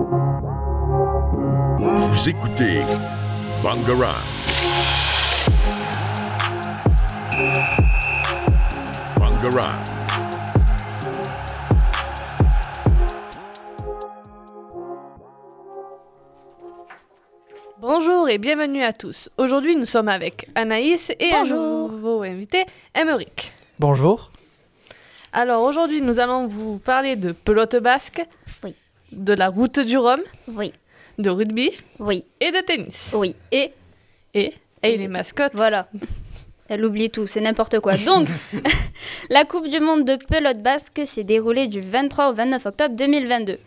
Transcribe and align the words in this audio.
Vous 0.00 0.08
écoutez 2.26 2.80
Bangarang. 3.62 4.14
Bangarang. 9.18 9.76
Bonjour 17.78 18.30
et 18.30 18.38
bienvenue 18.38 18.82
à 18.82 18.94
tous. 18.94 19.28
Aujourd'hui, 19.36 19.76
nous 19.76 19.84
sommes 19.84 20.08
avec 20.08 20.48
Anaïs 20.54 21.10
et 21.20 21.30
Bonjour. 21.32 21.58
un 21.58 21.88
nouveau 21.88 22.22
invité, 22.22 22.64
Emeric. 22.94 23.52
Bonjour. 23.78 24.30
Alors 25.32 25.62
aujourd'hui, 25.62 26.00
nous 26.00 26.18
allons 26.20 26.46
vous 26.46 26.78
parler 26.78 27.16
de 27.16 27.32
pelote 27.32 27.76
basque. 27.76 28.24
De 29.12 29.32
la 29.32 29.48
route 29.48 29.80
du 29.80 29.98
Rhum, 29.98 30.20
Oui, 30.48 30.72
de 31.18 31.30
rugby 31.30 31.70
oui, 31.98 32.24
et 32.40 32.50
de 32.50 32.58
tennis. 32.60 33.12
oui. 33.14 33.34
Et 33.52 33.72
Et, 34.34 34.54
et 34.82 34.96
les 34.96 35.08
mascottes. 35.08 35.52
voilà. 35.54 35.88
Elle 36.68 36.84
oublie 36.84 37.10
tout, 37.10 37.26
c'est 37.26 37.40
n'importe 37.40 37.80
quoi. 37.80 37.96
Donc, 37.96 38.28
la 39.30 39.44
Coupe 39.44 39.66
du 39.68 39.80
Monde 39.80 40.04
de 40.04 40.14
pelote 40.28 40.58
basque 40.62 41.00
s'est 41.04 41.24
déroulée 41.24 41.66
du 41.66 41.80
23 41.80 42.30
au 42.30 42.34
29 42.34 42.66
octobre 42.66 42.94
2022. 42.94 43.58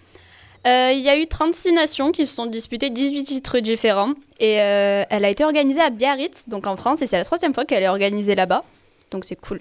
Euh, 0.66 0.92
Il 0.94 1.02
y 1.02 1.10
a 1.10 1.18
eu 1.18 1.28
36 1.28 1.74
nations 1.74 2.12
qui 2.14 2.26
se 2.26 2.34
sont 2.34 2.46
disputées 2.46 2.90
18 2.90 3.24
titres 3.26 3.60
différents 3.60 4.14
et 4.40 4.62
euh, 4.62 5.04
elle 5.10 5.26
a 5.26 5.30
été 5.30 5.44
organisée 5.44 5.82
à 5.82 5.90
Biarritz, 5.90 6.48
donc 6.48 6.66
en 6.68 6.78
France, 6.78 7.02
et 7.02 7.08
c'est 7.08 7.18
la 7.18 7.26
troisième 7.26 7.54
fois 7.54 7.66
qu'elle 7.66 7.84
est 7.84 7.90
organisée 7.90 8.36
là-bas, 8.36 8.64
donc 9.12 9.26
c'est 9.26 9.36
cool. 9.36 9.60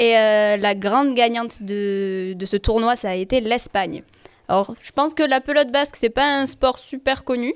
Et 0.00 0.16
euh, 0.18 0.56
la 0.56 0.74
grande 0.74 1.14
gagnante 1.14 1.62
de, 1.62 2.32
de 2.34 2.46
ce 2.46 2.56
tournoi, 2.56 2.96
ça 2.96 3.10
a 3.10 3.14
été 3.14 3.40
l'Espagne. 3.40 4.02
Alors, 4.48 4.74
je 4.82 4.92
pense 4.92 5.14
que 5.14 5.22
la 5.22 5.40
pelote 5.40 5.70
basque, 5.70 5.96
c'est 5.96 6.10
pas 6.10 6.24
un 6.26 6.46
sport 6.46 6.78
super 6.78 7.24
connu. 7.24 7.54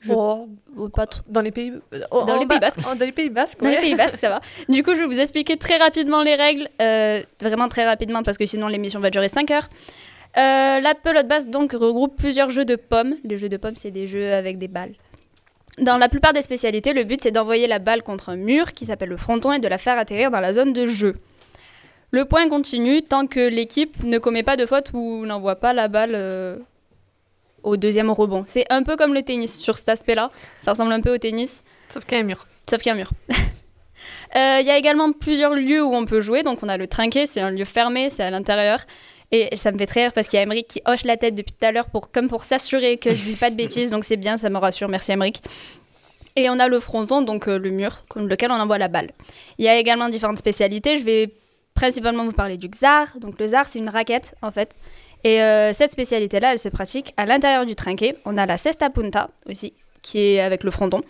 Je- 0.00 0.12
Oh, 0.14 0.48
Oh, 0.78 0.88
Pas 0.88 1.06
trop. 1.06 1.22
dans 1.28 1.42
les 1.42 1.50
pays, 1.50 1.72
oh, 2.10 2.24
Dans 2.24 2.34
en 2.36 2.38
les 2.40 2.46
bas- 2.46 2.54
Pays 2.54 2.60
basques. 2.60 2.80
oh, 2.90 2.94
Dans 2.94 3.04
les 3.04 3.12
pays 3.12 3.28
basques. 3.28 3.60
Dans 3.60 3.66
ouais. 3.68 3.74
les 3.76 3.80
Pays 3.80 3.94
Basques, 3.94 4.16
ça 4.18 4.30
va. 4.30 4.40
Du 4.68 4.82
coup, 4.82 4.94
je 4.94 5.00
vais 5.00 5.06
vous 5.06 5.20
expliquer 5.20 5.56
très 5.58 5.76
rapidement 5.76 6.22
les 6.22 6.34
règles, 6.36 6.68
euh, 6.80 7.22
vraiment 7.40 7.68
très 7.68 7.84
rapidement 7.84 8.22
parce 8.22 8.38
que 8.38 8.46
sinon 8.46 8.68
l'émission 8.68 8.98
va 9.00 9.10
durer 9.10 9.28
5 9.28 9.50
heures. 9.50 9.68
Euh, 10.38 10.80
la 10.80 10.94
pelote 10.94 11.26
basque 11.28 11.50
donc 11.50 11.72
regroupe 11.72 12.16
plusieurs 12.16 12.50
jeux 12.50 12.64
de 12.64 12.76
pommes. 12.76 13.16
Les 13.24 13.36
jeux 13.36 13.48
de 13.50 13.56
pommes, 13.58 13.76
c'est 13.76 13.90
des 13.90 14.06
jeux 14.06 14.32
avec 14.32 14.56
des 14.58 14.68
balles. 14.68 14.94
Dans 15.78 15.98
la 15.98 16.08
plupart 16.08 16.32
des 16.32 16.42
spécialités, 16.42 16.92
le 16.94 17.04
but 17.04 17.20
c'est 17.20 17.30
d'envoyer 17.30 17.66
la 17.66 17.78
balle 17.78 18.02
contre 18.02 18.30
un 18.30 18.36
mur 18.36 18.72
qui 18.72 18.86
s'appelle 18.86 19.08
le 19.10 19.16
fronton 19.16 19.52
et 19.52 19.58
de 19.58 19.68
la 19.68 19.76
faire 19.78 19.98
atterrir 19.98 20.30
dans 20.30 20.40
la 20.40 20.52
zone 20.52 20.72
de 20.72 20.86
jeu. 20.86 21.14
Le 22.12 22.24
point 22.24 22.48
continue 22.48 23.02
tant 23.02 23.26
que 23.26 23.40
l'équipe 23.48 24.02
ne 24.02 24.18
commet 24.18 24.42
pas 24.42 24.56
de 24.56 24.66
faute 24.66 24.90
ou 24.94 25.24
n'envoie 25.26 25.56
pas 25.56 25.72
la 25.72 25.88
balle 25.88 26.12
euh, 26.14 26.56
au 27.62 27.76
deuxième 27.76 28.10
rebond. 28.10 28.44
C'est 28.46 28.64
un 28.70 28.82
peu 28.82 28.96
comme 28.96 29.14
le 29.14 29.22
tennis 29.22 29.58
sur 29.58 29.78
cet 29.78 29.90
aspect-là. 29.90 30.30
Ça 30.60 30.72
ressemble 30.72 30.92
un 30.92 31.00
peu 31.00 31.14
au 31.14 31.18
tennis. 31.18 31.64
Sauf 31.88 32.04
qu'il 32.04 32.18
y 32.18 32.20
a 32.20 32.24
un 32.24 32.26
mur. 32.26 32.46
Sauf 32.68 32.80
qu'il 32.82 32.90
y 32.90 32.92
a 32.92 32.94
un 32.94 32.98
mur. 32.98 33.10
Euh, 34.36 34.58
Il 34.60 34.66
y 34.66 34.70
a 34.70 34.78
également 34.78 35.10
plusieurs 35.12 35.54
lieux 35.54 35.84
où 35.84 35.92
on 35.92 36.04
peut 36.04 36.20
jouer. 36.20 36.44
Donc, 36.44 36.62
on 36.62 36.68
a 36.68 36.76
le 36.76 36.86
trinquet, 36.86 37.26
c'est 37.26 37.40
un 37.40 37.50
lieu 37.50 37.64
fermé, 37.64 38.10
c'est 38.10 38.22
à 38.22 38.30
l'intérieur. 38.30 38.78
Et 39.32 39.56
ça 39.56 39.72
me 39.72 39.78
fait 39.78 39.86
très 39.86 40.04
rire 40.04 40.12
parce 40.12 40.28
qu'il 40.28 40.36
y 40.36 40.40
a 40.40 40.44
Emmerich 40.44 40.68
qui 40.68 40.80
hoche 40.86 41.04
la 41.04 41.16
tête 41.16 41.34
depuis 41.34 41.52
tout 41.52 41.66
à 41.66 41.72
l'heure 41.72 41.86
pour, 41.86 42.12
comme 42.12 42.28
pour 42.28 42.44
s'assurer 42.44 42.96
que 42.96 43.12
je 43.12 43.24
dis 43.24 43.34
pas 43.34 43.50
de 43.50 43.56
bêtises. 43.56 43.90
Donc, 43.90 44.04
c'est 44.04 44.16
bien, 44.16 44.36
ça 44.36 44.48
me 44.48 44.56
rassure. 44.56 44.88
Merci, 44.88 45.10
Emmerich. 45.10 45.42
Et 46.36 46.48
on 46.48 46.60
a 46.60 46.68
le 46.68 46.78
fronton, 46.78 47.22
donc 47.22 47.48
euh, 47.48 47.58
le 47.58 47.70
mur, 47.70 48.04
contre 48.08 48.26
lequel 48.28 48.52
on 48.52 48.54
envoie 48.54 48.78
la 48.78 48.88
balle. 48.88 49.10
Il 49.58 49.64
y 49.64 49.68
a 49.68 49.76
également 49.76 50.08
différentes 50.08 50.38
spécialités. 50.38 50.96
Je 50.96 51.04
vais 51.04 51.30
principalement 51.74 52.24
vous 52.24 52.32
parler 52.32 52.56
du 52.56 52.68
xar. 52.68 53.18
Donc, 53.20 53.38
le 53.38 53.46
xar, 53.46 53.68
c'est 53.68 53.78
une 53.78 53.88
raquette, 53.88 54.34
en 54.42 54.50
fait. 54.50 54.76
Et 55.24 55.42
euh, 55.42 55.72
cette 55.72 55.90
spécialité-là, 55.90 56.52
elle 56.52 56.58
se 56.58 56.68
pratique 56.68 57.12
à 57.16 57.26
l'intérieur 57.26 57.66
du 57.66 57.74
trinquet. 57.74 58.16
On 58.24 58.36
a 58.36 58.46
la 58.46 58.56
cesta 58.56 58.90
punta 58.90 59.30
aussi, 59.48 59.72
qui 60.02 60.18
est 60.18 60.40
avec 60.40 60.64
le 60.64 60.70
fronton. 60.70 61.02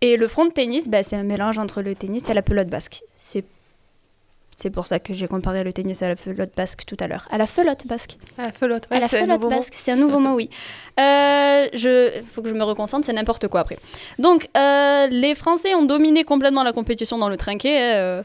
Et 0.00 0.16
le 0.16 0.28
front 0.28 0.46
de 0.46 0.52
tennis, 0.52 0.88
bah, 0.88 1.02
c'est 1.02 1.16
un 1.16 1.24
mélange 1.24 1.58
entre 1.58 1.82
le 1.82 1.94
tennis 1.94 2.28
et 2.28 2.34
la 2.34 2.42
pelote 2.42 2.68
basque. 2.68 3.02
C'est 3.16 3.44
c'est 4.60 4.70
pour 4.70 4.88
ça 4.88 4.98
que 4.98 5.14
j'ai 5.14 5.28
comparé 5.28 5.62
le 5.62 5.72
tennis 5.72 6.02
à 6.02 6.08
la 6.08 6.16
pelote 6.16 6.50
basque 6.56 6.84
tout 6.84 6.96
à 6.98 7.06
l'heure. 7.06 7.28
À 7.30 7.38
la 7.38 7.46
felote 7.46 7.86
basque. 7.86 8.16
La 8.36 8.46
à 8.46 9.00
la 9.00 9.08
c'est 9.08 9.18
un 9.18 9.20
felote 9.20 9.28
nouveau 9.36 9.50
mot. 9.50 9.56
basque, 9.56 9.74
c'est 9.76 9.92
un 9.92 9.96
nouveau 9.96 10.18
mot, 10.18 10.34
oui. 10.34 10.50
Euh, 10.98 11.68
je, 11.74 12.20
faut 12.28 12.42
que 12.42 12.48
je 12.48 12.54
me 12.54 12.64
reconcentre, 12.64 13.06
c'est 13.06 13.12
n'importe 13.12 13.46
quoi 13.46 13.60
après. 13.60 13.78
Donc, 14.18 14.48
euh, 14.56 15.06
les 15.06 15.36
Français 15.36 15.76
ont 15.76 15.84
dominé 15.84 16.24
complètement 16.24 16.64
la 16.64 16.72
compétition 16.72 17.18
dans 17.18 17.28
le 17.28 17.36
trinquet. 17.36 17.94
euh, 17.94 18.24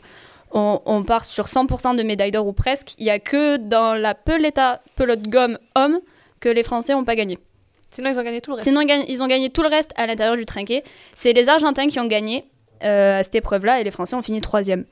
on, 0.53 0.81
on 0.85 1.03
part 1.03 1.25
sur 1.25 1.45
100% 1.45 1.95
de 1.95 2.03
médailles 2.03 2.31
d'or 2.31 2.47
ou 2.47 2.53
presque. 2.53 2.93
Il 2.97 3.05
n'y 3.05 3.09
a 3.09 3.19
que 3.19 3.57
dans 3.57 3.95
la 3.95 4.15
peleta, 4.15 4.81
pelote 4.95 5.27
gomme 5.27 5.57
homme 5.75 5.99
que 6.39 6.49
les 6.49 6.63
Français 6.63 6.93
n'ont 6.93 7.03
pas 7.03 7.15
gagné. 7.15 7.37
Sinon, 7.91 8.09
ils 8.09 8.19
ont 8.19 8.23
gagné 8.23 8.41
tout 8.41 8.51
le 8.51 8.55
reste. 8.55 8.67
Sinon, 8.67 8.81
ils 8.81 9.23
ont 9.23 9.27
gagné 9.27 9.49
tout 9.49 9.61
le 9.61 9.69
reste 9.69 9.91
à 9.95 10.07
l'intérieur 10.07 10.35
du 10.35 10.45
trinquet. 10.45 10.83
C'est 11.13 11.33
les 11.33 11.47
Argentins 11.49 11.87
qui 11.87 11.99
ont 11.99 12.07
gagné 12.07 12.45
euh, 12.83 13.19
à 13.19 13.23
cette 13.23 13.35
épreuve-là 13.35 13.79
et 13.81 13.83
les 13.83 13.91
Français 13.91 14.15
ont 14.15 14.21
fini 14.21 14.41
troisième. 14.41 14.85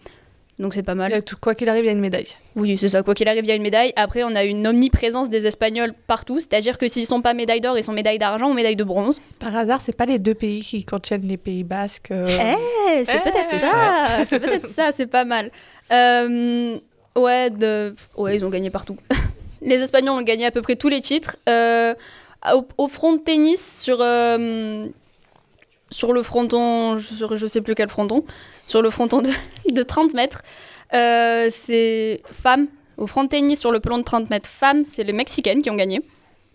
Donc 0.62 0.74
c'est 0.76 0.84
pas 0.84 0.96
mal. 0.96 1.12
y 1.12 1.16
a 1.16 1.22
tout- 1.22 1.36
Quoi 1.42 1.56
qu'il 1.56 1.68
arrive, 1.70 1.84
il 1.84 1.88
y 1.88 1.90
a 1.90 1.94
une 1.94 2.00
médaille. 2.00 2.28
Oui, 2.56 2.78
c'est 2.80 2.88
ça. 2.88 3.02
Quoi 3.04 3.16
qu'il 3.16 3.28
arrive, 3.28 3.44
il 3.44 3.48
y 3.50 3.52
a 3.52 3.56
une 3.56 3.62
médaille. 3.64 3.92
Après, 3.96 4.24
on 4.24 4.36
a 4.36 4.44
une 4.44 4.66
omniprésence 4.68 5.28
des 5.30 5.48
Espagnols 5.48 5.94
partout. 6.08 6.40
C'est-à-dire 6.40 6.78
que 6.78 6.88
s'ils 6.88 7.08
sont 7.08 7.22
pas 7.22 7.34
médaille 7.34 7.62
d'or, 7.62 7.78
ils 7.78 7.84
sont 7.84 7.92
médaille 7.94 8.20
d'argent 8.20 8.50
ou 8.50 8.54
médaille 8.54 8.76
de 8.76 8.84
bronze. 8.84 9.22
Par 9.40 9.58
hasard, 9.58 9.82
c'est 9.82 9.96
pas 9.98 10.06
les 10.06 10.20
deux 10.20 10.36
pays 10.36 10.62
qui 10.62 10.86
contiennent 10.86 11.28
les 11.28 11.38
pays 11.38 11.64
basques. 11.64 12.12
euh, 12.12 12.28
Eh, 12.30 13.04
c'est 13.06 13.18
Eh, 13.18 13.20
peut-être 13.30 13.60
ça. 13.60 14.26
C'est 14.28 14.40
peut-être 14.40 14.68
ça. 14.70 14.92
C'est 14.96 15.08
pas 15.08 15.26
mal. 15.26 15.50
Euh, 15.92 16.78
ouais, 17.18 17.50
de... 17.50 17.96
ouais, 18.18 18.36
ils 18.38 18.46
ont 18.46 18.50
gagné 18.50 18.70
partout. 18.70 18.98
les 19.62 19.76
Espagnols 19.82 20.14
ont 20.20 20.22
gagné 20.22 20.46
à 20.46 20.52
peu 20.52 20.62
près 20.62 20.76
tous 20.76 20.90
les 20.90 21.02
titres. 21.02 21.38
Euh, 21.50 21.94
au, 22.54 22.66
au 22.78 22.88
front 22.88 23.14
de 23.14 23.20
tennis, 23.20 23.80
sur, 23.82 23.98
euh, 24.00 24.88
sur 25.92 26.14
le 26.14 26.24
fronton, 26.24 27.00
sur 27.00 27.38
je 27.38 27.48
sais 27.48 27.62
plus 27.62 27.76
quel 27.76 27.90
fronton, 27.90 28.24
sur 28.66 28.82
le 28.82 28.90
fronton 28.90 29.22
de, 29.22 29.30
de 29.72 29.84
30 29.84 30.14
mètres, 30.14 30.42
euh, 30.94 31.50
c'est 31.52 32.22
femmes. 32.32 32.68
Au 32.98 33.08
front 33.08 33.24
de 33.24 33.30
tennis, 33.30 33.60
sur 33.60 33.72
le 33.72 33.80
pelon 33.80 33.98
de 33.98 34.04
30 34.04 34.30
mètres, 34.30 34.50
femmes, 34.50 34.84
c'est 34.88 35.04
les 35.04 35.14
Mexicaines 35.14 35.62
qui 35.62 35.70
ont 35.70 35.76
gagné. 35.76 36.02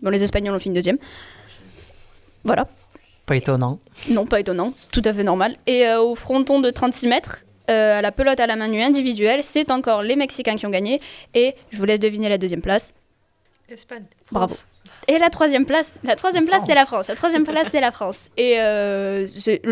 Bon, 0.01 0.09
les 0.09 0.23
Espagnols 0.23 0.55
ont 0.55 0.59
fini 0.59 0.75
deuxième. 0.75 0.97
Voilà. 2.43 2.65
Pas 3.25 3.35
étonnant. 3.35 3.79
Non, 4.09 4.25
pas 4.25 4.39
étonnant, 4.39 4.71
c'est 4.75 4.89
tout 4.89 5.01
à 5.03 5.11
fait 5.11 5.23
normal. 5.23 5.57
Et 5.65 5.85
euh, 5.85 6.01
au 6.01 6.15
fronton 6.15 6.61
de 6.61 6.69
36 6.69 7.07
mètres, 7.07 7.43
euh, 7.69 7.99
à 7.99 8.01
la 8.01 8.13
pelote 8.13 8.39
à 8.39 8.47
la 8.47 8.55
main 8.55 8.69
nue 8.69 8.81
individuelle, 8.81 9.43
c'est 9.43 9.71
encore 9.71 10.01
les 10.01 10.15
Mexicains 10.15 10.55
qui 10.55 10.65
ont 10.65 10.69
gagné. 10.69 11.01
Et 11.33 11.55
je 11.71 11.77
vous 11.77 11.85
laisse 11.85 11.99
deviner 11.99 12.29
la 12.29 12.37
deuxième 12.37 12.61
place. 12.61 12.93
Espagne. 13.67 14.05
Bravo. 14.31 14.55
Et 15.07 15.17
la 15.17 15.29
troisième 15.29 15.65
place, 15.65 15.99
la 16.03 16.15
troisième 16.15 16.45
place, 16.45 16.63
c'est 16.65 16.75
la 16.75 16.85
France. 16.85 17.07
La 17.07 17.15
troisième 17.15 17.43
place, 17.43 17.67
c'est 17.71 17.81
la 17.81 17.91
France. 17.91 18.29
Et 18.37 18.55
euh, 18.59 19.25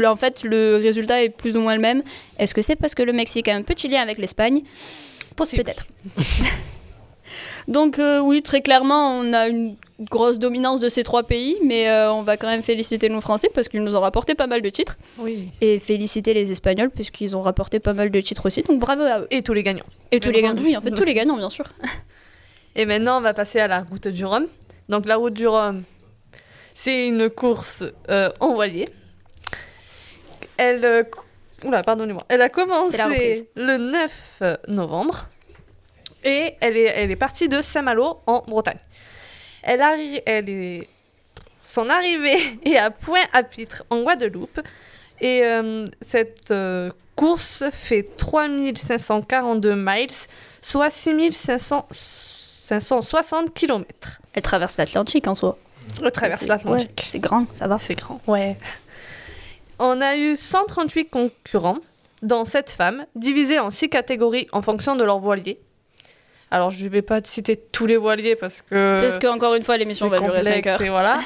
en 0.06 0.16
fait, 0.16 0.44
le 0.44 0.78
résultat 0.78 1.24
est 1.24 1.30
plus 1.30 1.58
ou 1.58 1.62
moins 1.62 1.76
le 1.76 1.82
même. 1.82 2.04
Est-ce 2.38 2.54
que 2.54 2.62
c'est 2.62 2.76
parce 2.76 2.96
que 2.96 3.04
le 3.04 3.14
Mexique 3.14 3.48
a 3.48 3.56
un 3.56 3.62
petit 3.62 3.88
lien 3.88 4.02
avec 4.02 4.18
l'Espagne? 4.18 4.62
Possible. 5.36 5.64
Peut-être. 5.64 5.86
Donc 7.68 7.98
euh, 7.98 8.20
oui, 8.20 8.42
très 8.44 8.62
clairement, 8.62 9.18
on 9.18 9.34
a 9.34 9.48
une 9.48 9.76
grosse 10.00 10.38
dominance 10.40 10.82
de 10.82 10.90
ces 10.90 11.04
trois 11.04 11.24
pays, 11.24 11.58
mais 11.64 11.90
euh, 11.90 12.12
on 12.12 12.22
va 12.22 12.38
quand 12.38 12.48
même 12.48 12.62
féliciter 12.62 13.10
nos 13.10 13.22
Français 13.22 13.50
parce 13.54 13.70
qu'ils 13.70 13.84
nous 13.84 13.96
ont 13.96 14.02
rapporté 14.02 14.36
pas 14.36 14.46
mal 14.46 14.62
de 14.62 14.70
titres. 14.70 14.98
Oui. 15.18 15.52
et 15.62 15.80
féliciter 15.80 16.34
les 16.34 16.52
Espagnols 16.52 16.92
puisqu'ils 16.92 17.36
ont 17.36 17.42
rapporté 17.42 17.80
pas 17.80 17.94
mal 17.94 18.12
de 18.12 18.22
titres 18.22 18.46
aussi. 18.46 18.62
Donc 18.62 18.80
bravo 18.80 19.02
à 19.02 19.22
eux. 19.22 19.28
Et 19.32 19.42
tous 19.42 19.54
les 19.54 19.64
gagnants. 19.64 19.86
Et 20.12 20.20
tous 20.20 20.30
les 20.30 20.42
gagnants, 20.42 20.62
oui, 20.62 20.78
en 20.78 20.82
fait 20.82 20.92
tous 20.92 21.04
les 21.04 21.14
gagnants 21.14 21.38
bien 21.38 21.50
sûr. 21.50 21.66
Et 22.76 22.86
maintenant, 22.86 23.18
on 23.20 23.22
va 23.22 23.34
passer 23.34 23.60
à 23.60 23.68
la 23.68 23.82
route 23.84 24.08
du 24.10 24.26
Rhum. 24.26 24.48
Donc, 24.90 25.06
la 25.06 25.16
route 25.16 25.34
du 25.34 25.48
Rhum, 25.48 25.84
c'est 26.74 27.08
une 27.08 27.30
course 27.30 27.84
euh, 28.10 28.30
en 28.40 28.54
voilier. 28.54 28.88
Elle, 30.58 30.86
euh, 30.86 31.04
oula, 31.64 31.84
pardonnez-moi. 31.84 32.24
Elle 32.30 32.42
a 32.42 32.50
commencé 32.50 32.98
le 33.56 33.78
9 33.78 34.60
novembre 34.68 35.28
et 36.24 36.56
elle 36.62 36.78
est, 36.78 36.84
elle 36.96 37.12
est 37.12 37.16
partie 37.16 37.50
de 37.50 37.62
Saint-Malo 37.62 38.20
en 38.26 38.44
Bretagne. 38.48 38.80
Elle, 39.64 39.80
arri- 39.82 40.22
elle 40.26 40.50
est, 40.50 40.88
son 41.64 41.90
arrivée 41.90 42.38
est 42.66 42.78
à 42.78 42.92
Pointe-à-Pitre 42.92 43.84
en 43.90 44.04
Guadeloupe 44.04 44.60
et 45.20 45.44
euh, 45.44 45.88
cette 46.02 46.54
course 47.16 47.64
fait 47.72 48.04
3542 48.04 49.74
miles, 49.76 50.08
soit 50.62 50.90
6560 52.70 53.54
km. 53.54 54.22
Elle 54.34 54.42
traverse 54.42 54.78
l'Atlantique 54.78 55.28
en 55.28 55.36
soi. 55.36 55.58
Elle 56.04 56.12
traverse 56.12 56.48
l'Atlantique. 56.48 56.90
ouais, 56.98 57.04
c'est 57.06 57.20
grand, 57.20 57.46
ça 57.54 57.68
va. 57.68 57.78
C'est 57.78 57.94
grand. 57.94 58.20
Ouais. 58.26 58.58
On 59.78 60.02
a 60.02 60.16
eu 60.18 60.36
138 60.36 61.10
concurrents, 61.10 61.78
dont 62.24 62.44
7 62.44 62.72
femmes, 62.72 63.06
divisées 63.16 63.60
en 63.60 63.70
6 63.70 63.90
catégories 63.90 64.48
en 64.52 64.62
fonction 64.64 64.96
de 64.96 65.04
leur 65.04 65.20
voilier. 65.20 65.60
Alors, 66.50 66.72
je 66.72 66.84
ne 66.86 66.90
vais 66.90 67.02
pas 67.04 67.22
te 67.22 67.28
citer 67.28 67.56
tous 67.56 67.86
les 67.86 67.98
voiliers 67.98 68.36
parce 68.36 68.62
que. 68.64 69.00
Parce 69.02 69.20
que 69.20 69.28
encore 69.28 69.54
une 69.56 69.64
fois 69.64 69.78
l'émission 69.78 70.08
va 70.08 70.20
durer 70.20 70.44
5 70.44 70.56
complexe 70.56 70.68
heures. 70.68 70.82
et 70.82 70.90
voilà. 70.90 71.20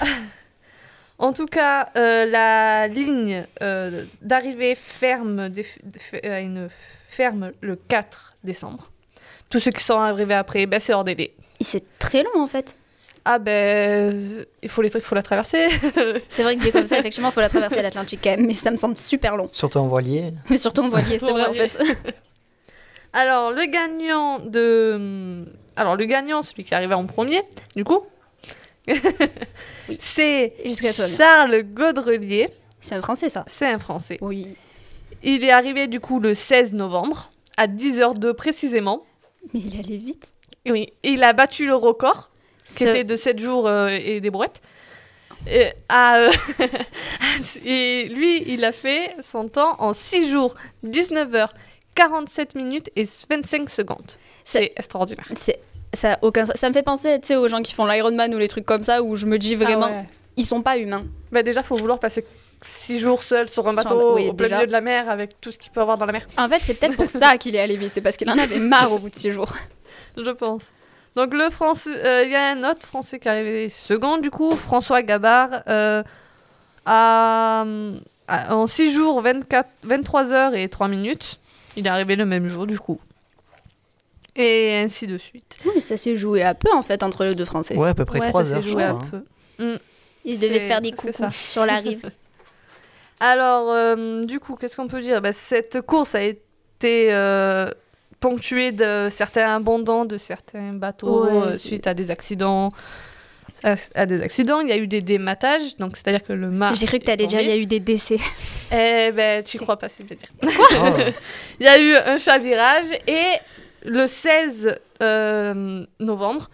en 1.19 1.31
tout 1.31 1.45
cas, 1.45 1.89
euh, 1.95 2.25
la 2.25 2.87
ligne 2.89 3.45
euh, 3.61 4.03
d'arrivée 4.21 4.75
ferme 4.75 5.47
des- 5.49 5.65
des- 5.83 6.21
euh, 6.25 6.41
une 6.41 6.69
ferme 7.07 7.51
le 7.61 7.75
4 7.77 8.33
décembre. 8.43 8.89
Tous 9.49 9.59
ceux 9.59 9.71
qui 9.71 9.83
sont 9.83 9.97
arrivés 9.97 10.35
après, 10.35 10.65
ben, 10.65 10.79
c'est 10.79 10.93
hors 10.93 11.03
délai. 11.03 11.33
C'est 11.59 11.83
très 11.99 12.23
long 12.23 12.41
en 12.41 12.47
fait. 12.47 12.75
Ah 13.25 13.37
ben, 13.37 14.45
il 14.63 14.69
faut, 14.69 14.81
les, 14.81 14.89
il 14.93 15.01
faut 15.01 15.13
la 15.13 15.21
traverser. 15.21 15.67
C'est 16.29 16.41
vrai 16.41 16.55
que 16.55 16.63
dit 16.63 16.71
comme 16.71 16.87
ça, 16.87 16.97
effectivement, 16.97 17.29
il 17.29 17.33
faut 17.33 17.41
la 17.41 17.49
traverser 17.49 17.81
l'Atlantique 17.81 18.21
quand 18.23 18.31
même, 18.31 18.47
mais 18.47 18.53
ça 18.53 18.71
me 18.71 18.75
semble 18.77 18.97
super 18.97 19.35
long. 19.35 19.49
Surtout 19.51 19.79
en 19.79 19.87
voilier. 19.87 20.31
Mais 20.49 20.57
surtout 20.57 20.81
en 20.81 20.89
voilier, 20.89 21.19
c'est 21.19 21.29
vrai 21.29 21.45
en 21.45 21.53
fait. 21.53 21.77
Alors, 23.13 23.51
le 23.51 23.65
gagnant 23.65 24.39
de... 24.39 25.45
Alors, 25.75 25.95
le 25.95 26.05
gagnant, 26.05 26.41
celui 26.41 26.63
qui 26.63 26.73
est 26.73 26.77
arrivé 26.77 26.93
en 26.93 27.05
premier, 27.05 27.41
du 27.75 27.83
coup, 27.83 28.01
c'est 29.99 30.53
Jusqu'à 30.65 30.93
toi. 30.93 31.05
bien. 31.05 31.17
Charles 31.17 31.63
Gaudrelier. 31.63 32.49
C'est 32.81 32.95
un 32.95 33.01
français 33.01 33.29
ça. 33.29 33.43
C'est 33.47 33.67
un 33.67 33.79
Français. 33.79 34.17
Oui. 34.21 34.55
Il 35.23 35.43
est 35.43 35.51
arrivé, 35.51 35.87
du 35.87 35.99
coup, 35.99 36.19
le 36.19 36.33
16 36.33 36.73
novembre, 36.73 37.31
à 37.57 37.67
10h02 37.67 38.33
précisément. 38.33 39.03
Mais 39.53 39.59
il 39.61 39.79
allait 39.79 39.97
vite. 39.97 40.31
Oui, 40.67 40.93
il 41.03 41.23
a 41.23 41.33
battu 41.33 41.65
le 41.65 41.75
record, 41.75 42.29
qui 42.75 42.83
était 42.83 43.03
de 43.03 43.15
7 43.15 43.39
jours 43.39 43.67
euh, 43.67 43.87
et 43.87 44.19
des 44.19 44.29
brouettes. 44.29 44.61
Et, 45.49 45.67
à, 45.87 46.17
euh, 46.17 46.31
et 47.65 48.05
lui, 48.09 48.43
il 48.47 48.63
a 48.65 48.71
fait 48.71 49.15
son 49.21 49.47
temps 49.47 49.75
en 49.79 49.93
6 49.93 50.29
jours, 50.29 50.53
19 50.83 51.33
heures, 51.35 51.53
47 51.95 52.55
minutes 52.55 52.89
et 52.95 53.05
25 53.29 53.69
secondes. 53.69 54.11
C'est 54.43 54.73
extraordinaire. 54.75 55.25
Ça 55.93 56.19
aucun. 56.21 56.45
Ça 56.45 56.69
me 56.69 56.73
fait 56.73 56.83
penser 56.83 57.19
aux 57.35 57.47
gens 57.47 57.61
qui 57.61 57.73
font 57.73 57.85
l'Ironman 57.85 58.33
ou 58.35 58.37
les 58.37 58.47
trucs 58.47 58.65
comme 58.65 58.83
ça 58.83 59.01
où 59.01 59.15
je 59.15 59.25
me 59.25 59.39
dis 59.39 59.55
vraiment, 59.55 59.87
Ah 59.89 60.01
ouais. 60.01 60.09
ils 60.37 60.45
sont 60.45 60.61
pas 60.61 60.77
humains. 60.77 61.05
Bah 61.31 61.41
déjà, 61.41 61.63
faut 61.63 61.75
vouloir 61.77 61.99
passer 61.99 62.25
6 62.61 62.99
jours 62.99 63.23
seul 63.23 63.47
sur 63.49 63.67
un 63.67 63.73
Sur 63.73 63.81
un- 63.81 63.83
bateau 63.83 64.15
oui, 64.15 64.29
au 64.29 64.33
plein 64.33 64.45
déjà. 64.47 64.55
milieu 64.57 64.67
de 64.67 64.71
la 64.71 64.81
mer 64.81 65.09
avec 65.09 65.39
tout 65.39 65.51
ce 65.51 65.57
qu'il 65.57 65.71
peut 65.71 65.81
avoir 65.81 65.97
dans 65.97 66.05
la 66.05 66.11
mer, 66.11 66.27
En 66.37 66.49
fait, 66.49 66.59
c'est 66.61 66.73
peut-être 66.73 66.95
pour 66.97 67.09
ça 67.09 67.37
qu'il 67.37 67.55
est 67.55 67.59
allé 67.59 67.75
vite. 67.77 67.91
C'est 67.93 68.01
parce 68.01 68.17
qu'il 68.17 68.29
en 68.29 68.37
avait 68.37 68.59
marre 68.59 68.91
au 68.91 68.99
bout 68.99 69.09
de 69.09 69.15
six 69.15 69.31
jours. 69.31 69.53
je 70.17 70.29
pense. 70.31 70.63
Donc 71.15 71.33
le 71.33 71.49
français, 71.49 71.89
euh, 72.05 72.23
il 72.25 72.31
y 72.31 72.35
a 72.35 72.49
un 72.51 72.69
autre 72.69 72.85
français 72.85 73.17
qui 73.19 73.27
est 73.27 73.31
arrivé 73.31 73.69
second 73.69 74.17
du 74.17 74.29
coup, 74.29 74.55
François 74.55 75.01
Gabard, 75.01 75.63
euh, 75.67 76.03
à- 76.85 77.63
à- 78.27 78.55
en 78.55 78.67
6 78.67 78.91
jours, 78.93 79.21
24, 79.21 79.69
23 79.83 80.33
heures 80.33 80.53
et 80.55 80.67
3 80.69 80.87
minutes. 80.87 81.39
Il 81.75 81.85
est 81.87 81.89
arrivé 81.89 82.15
le 82.15 82.25
même 82.25 82.47
jour 82.47 82.67
du 82.67 82.77
coup. 82.79 82.99
Et 84.35 84.81
ainsi 84.83 85.07
de 85.07 85.17
suite. 85.17 85.57
Oui, 85.65 85.81
ça 85.81 85.97
s'est 85.97 86.15
joué 86.15 86.43
à 86.43 86.53
peu 86.53 86.71
en 86.73 86.81
fait 86.81 87.03
entre 87.03 87.25
les 87.25 87.35
deux 87.35 87.45
Français. 87.45 87.75
Ouais, 87.75 87.89
à 87.89 87.93
peu 87.93 88.05
près 88.05 88.19
Ouais, 88.19 88.29
3 88.29 88.43
ça 88.43 88.55
heures, 88.57 88.61
je 88.61 88.69
joué 88.69 88.83
crois. 88.83 88.85
un 88.85 88.99
hein. 88.99 89.23
peu. 89.57 89.79
Ils 90.25 90.39
devaient 90.39 90.59
se 90.59 90.65
faire 90.65 90.81
des 90.81 90.93
ça. 91.11 91.29
sur 91.31 91.65
la 91.65 91.77
rive. 91.77 92.09
Alors, 93.19 93.71
euh, 93.71 94.23
du 94.23 94.39
coup, 94.39 94.55
qu'est-ce 94.55 94.77
qu'on 94.77 94.87
peut 94.87 95.01
dire? 95.01 95.21
Bah, 95.21 95.33
Cette 95.33 95.81
course 95.81 96.15
a 96.15 96.23
été 96.23 97.13
euh, 97.13 97.69
ponctuée 98.19 98.71
de 98.71 99.07
certains 99.09 99.55
abandons 99.55 100.05
de 100.05 100.17
certains 100.17 100.73
bateaux 100.73 101.25
Ouais, 101.25 101.31
euh, 101.31 101.57
suite 101.57 101.87
à 101.87 101.93
des 101.93 102.11
accidents. 102.11 102.71
À, 103.63 103.75
à 103.95 104.05
des 104.05 104.21
accidents, 104.21 104.61
il 104.61 104.69
y 104.69 104.71
a 104.71 104.77
eu 104.77 104.87
des 104.87 105.01
dématages, 105.01 105.75
donc 105.77 105.97
c'est-à-dire 105.97 106.23
que 106.23 106.31
le 106.31 106.49
mât. 106.49 106.73
J'ai 106.75 106.85
cru 106.85 106.99
que 106.99 107.03
est 107.03 107.07
t'allais 107.07 107.27
dire 107.27 107.41
il 107.41 107.49
y 107.49 107.51
a 107.51 107.57
eu 107.57 107.65
des 107.65 107.81
décès. 107.81 108.17
Eh 108.71 109.11
ben, 109.11 109.43
tu 109.43 109.57
crois 109.57 109.77
pas, 109.77 109.89
c'est 109.89 110.03
bien 110.03 110.15
dire. 110.15 110.29
Oh, 110.43 110.97
Il 111.59 111.65
y 111.65 111.67
a 111.67 111.79
eu 111.79 111.95
un 111.95 112.17
chavirage 112.17 112.85
et 113.07 113.33
le 113.83 114.07
16 114.07 114.79
euh, 115.01 115.85
novembre, 115.99 116.49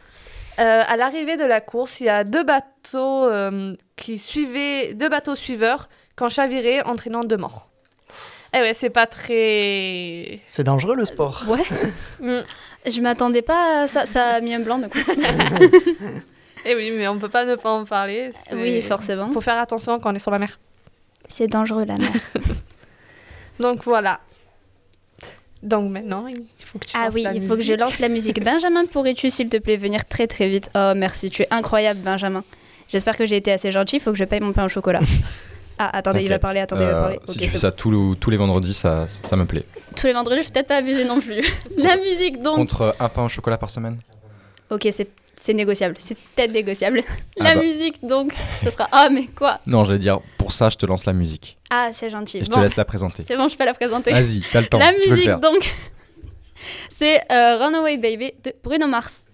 euh, 0.59 0.83
à 0.88 0.95
l'arrivée 0.95 1.35
de 1.35 1.44
la 1.44 1.59
course, 1.62 2.00
il 2.00 2.06
y 2.06 2.09
a 2.09 2.23
deux 2.23 2.44
bateaux 2.44 3.25
euh, 3.25 3.75
qui 3.95 4.17
suivaient, 4.17 4.94
deux 4.94 5.09
bateaux 5.09 5.35
suiveurs 5.35 5.89
qui 6.17 6.23
ont 6.23 6.29
chaviré, 6.29 6.81
entraînant 6.83 7.23
deux 7.23 7.38
morts. 7.38 7.69
Eh 8.56 8.59
ouais, 8.59 8.73
c'est 8.73 8.89
pas 8.89 9.06
très. 9.06 10.39
c'est 10.45 10.63
dangereux 10.63 10.95
le 10.95 11.06
sport. 11.06 11.44
Ouais. 11.47 11.63
Mm. 12.21 12.41
Je 12.88 13.01
m'attendais 13.01 13.41
pas 13.41 13.81
à 13.83 13.88
ça. 13.88 14.06
Ça 14.06 14.35
a 14.35 14.41
mis 14.41 14.53
un 14.53 14.59
blanc 14.59 14.77
de 14.79 14.88
coup. 14.88 14.97
Eh 16.67 16.73
oui, 16.75 16.89
mais 16.91 17.07
on 17.07 17.19
peut 17.19 17.29
pas 17.29 17.45
ne 17.45 17.56
pas 17.56 17.71
en 17.71 17.85
parler. 17.85 18.31
Oui, 18.51 18.81
forcément. 18.81 19.29
Faut 19.29 19.41
faire 19.41 19.59
attention 19.59 20.00
quand 20.00 20.12
on 20.12 20.15
est 20.15 20.19
sur 20.19 20.31
la 20.31 20.39
mer. 20.39 20.57
C'est 21.29 21.45
dangereux 21.47 21.85
la 21.85 21.94
mer. 21.95 22.09
Donc 23.59 23.83
voilà. 23.83 24.19
Donc 25.62 25.91
maintenant, 25.91 26.25
il 26.27 26.44
faut 26.63 26.79
que 26.79 26.85
tu 26.85 26.94
Ah 26.95 27.06
lances 27.06 27.13
oui, 27.13 27.21
la 27.23 27.33
il 27.33 27.41
faut 27.44 27.56
que 27.56 27.62
je 27.62 27.73
lance 27.73 28.00
la 28.00 28.09
musique. 28.09 28.44
Benjamin, 28.44 28.85
pourrais-tu 28.85 29.29
s'il 29.29 29.50
te 29.50 29.57
plaît 29.57 29.77
venir 29.77 30.06
très 30.06 30.25
très 30.25 30.50
vite? 30.50 30.71
Oh 30.73 30.94
merci, 30.95 31.29
tu 31.29 31.44
es 31.44 31.47
incroyable 31.51 32.00
Benjamin. 32.00 32.44
J'espère 32.89 33.15
que 33.15 33.25
j'ai 33.27 33.38
été 33.38 33.51
assez 33.51 33.71
gentil, 33.71 33.97
il 33.97 34.00
faut 34.01 34.12
que 34.12 34.17
je 34.17 34.23
paye 34.25 34.39
mon 34.39 34.53
pain 34.53 34.65
au 34.65 34.69
chocolat. 34.69 35.01
Ah 35.77 35.89
attendez, 35.98 36.22
il 36.24 36.30
va 36.30 36.39
parler, 36.39 36.60
attendez, 36.62 36.83
il 36.83 36.88
va 36.89 36.98
Euh, 36.98 37.01
parler. 37.01 37.19
Si 37.27 37.38
tu 37.38 37.48
fais 37.48 37.57
ça 37.57 37.72
tous, 37.72 38.16
tous 38.19 38.30
les 38.30 38.38
vendredis, 38.38 38.74
ça, 38.74 39.07
ça 39.07 39.36
me 39.36 39.45
plaît. 39.45 39.66
Tous 39.95 40.07
les 40.07 40.13
vendredis, 40.13 40.42
je 40.42 40.48
vais 40.48 40.54
peut-être 40.54 40.68
pas 40.68 40.77
abuser 40.77 41.04
non 41.06 41.19
plus. 41.19 41.42
la 41.77 41.98
musique 41.98 42.42
donc. 42.42 42.56
Contre 42.56 42.95
un 43.00 43.10
pain 43.10 43.24
au 43.25 43.30
chocolat 43.30 43.57
par 43.57 43.69
semaine 43.69 43.98
Ok, 44.69 44.88
c'est 44.92 45.07
c'est 45.38 45.54
négociable, 45.54 45.95
c'est 46.00 46.16
peut-être 46.18 46.54
négociable. 46.54 47.01
Ah 47.39 47.44
la 47.44 47.56
bah. 47.56 47.62
musique 47.62 48.06
donc, 48.06 48.33
ça 48.63 48.72
sera. 48.72 48.88
Ah 48.92 49.10
mais 49.12 49.25
quoi? 49.27 49.60
Non, 49.68 49.83
j'allais 49.83 50.00
dire, 50.00 50.22
pour 50.38 50.54
ça, 50.54 50.69
je 50.69 50.77
te 50.77 50.86
lance 50.86 51.06
la 51.06 51.12
musique. 51.13 51.57
Ah 51.69 51.89
c'est 51.92 52.07
gentil. 52.10 52.38
Et 52.38 52.45
je 52.45 52.50
Bon, 52.50 52.56
te 52.56 52.62
laisse 52.62 52.77
la 52.77 52.86
présenter. 52.86 53.24
c'est 53.27 53.36
bon, 53.36 53.50
je 53.50 53.57
peux 53.57 53.66
la 53.66 53.74
présenter. 53.74 54.12
Vas-y, 54.13 54.42
t'as 54.54 54.62
le 54.62 54.68
temps. 54.68 54.80
La 54.80 54.94
tu 54.94 55.00
peux 55.00 55.06
le 55.07 55.12
musique 55.12 55.25
faire. 55.27 55.39
donc, 55.42 55.74
c'est 56.89 57.19
euh, 57.31 57.57
Runaway 57.57 57.98
Baby 57.98 58.31
de 58.45 58.54
Bruno 58.63 58.88
Mars. 58.88 59.25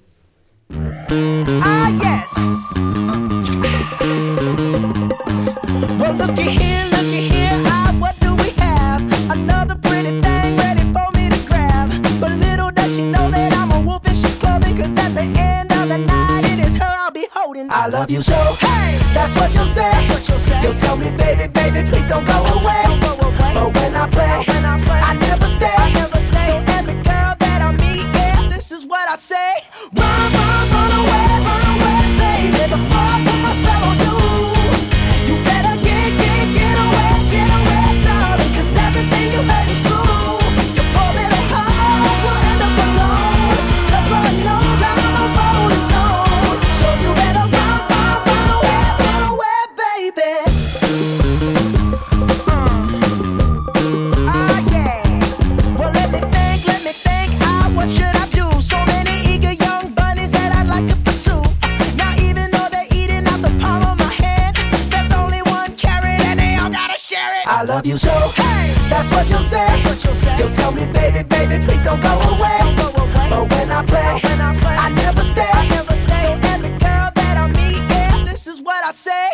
Love 67.81 67.88
you 67.88 67.97
so. 67.97 68.11
Hey, 68.35 68.73
that's 68.89 69.09
what 69.09 69.27
you'll 69.29 69.39
say. 69.39 69.65
That's 69.65 69.83
what 69.83 70.03
you'll 70.03 70.15
say. 70.15 70.38
You'll 70.38 70.53
tell 70.53 70.71
me, 70.71 70.85
baby, 70.93 71.23
baby, 71.23 71.63
please 71.65 71.83
don't 71.83 72.01
go 72.01 72.13
away. 72.29 72.57
Don't 72.59 72.77
go 72.77 73.01
away. 73.01 73.27
But 73.29 73.50
when 73.50 73.71
I 73.71 73.83
play, 73.83 74.19
when 74.21 74.39
I 74.41 74.55
play, 74.59 74.75
I 74.75 74.89
never 74.89 75.21
stay. 75.21 75.50
I 75.51 75.67
never 75.69 75.95
stay. 75.95 76.21
So 76.21 76.47
every 76.53 76.69
girl 76.77 77.09
that 77.15 77.38
I 77.38 77.47
meet, 77.47 77.81
yeah, 77.89 78.23
this 78.23 78.45
is 78.45 78.61
what 78.61 78.83
I 78.83 78.91
say. 78.91 79.30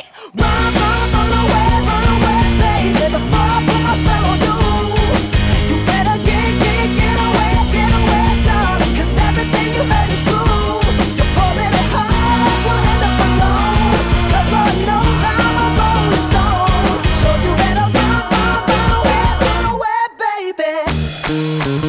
See, 21.78 21.84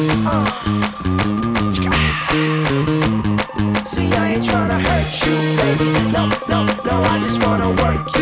I 4.13 4.33
ain't 4.33 4.43
tryna 4.43 4.79
hurt 4.79 5.25
you, 5.25 5.35
baby. 5.57 5.89
No, 6.11 6.29
no, 6.47 6.59
no, 6.85 7.01
I 7.01 7.19
just 7.19 7.41
wanna 7.43 7.71
work 7.71 8.15
you, 8.15 8.18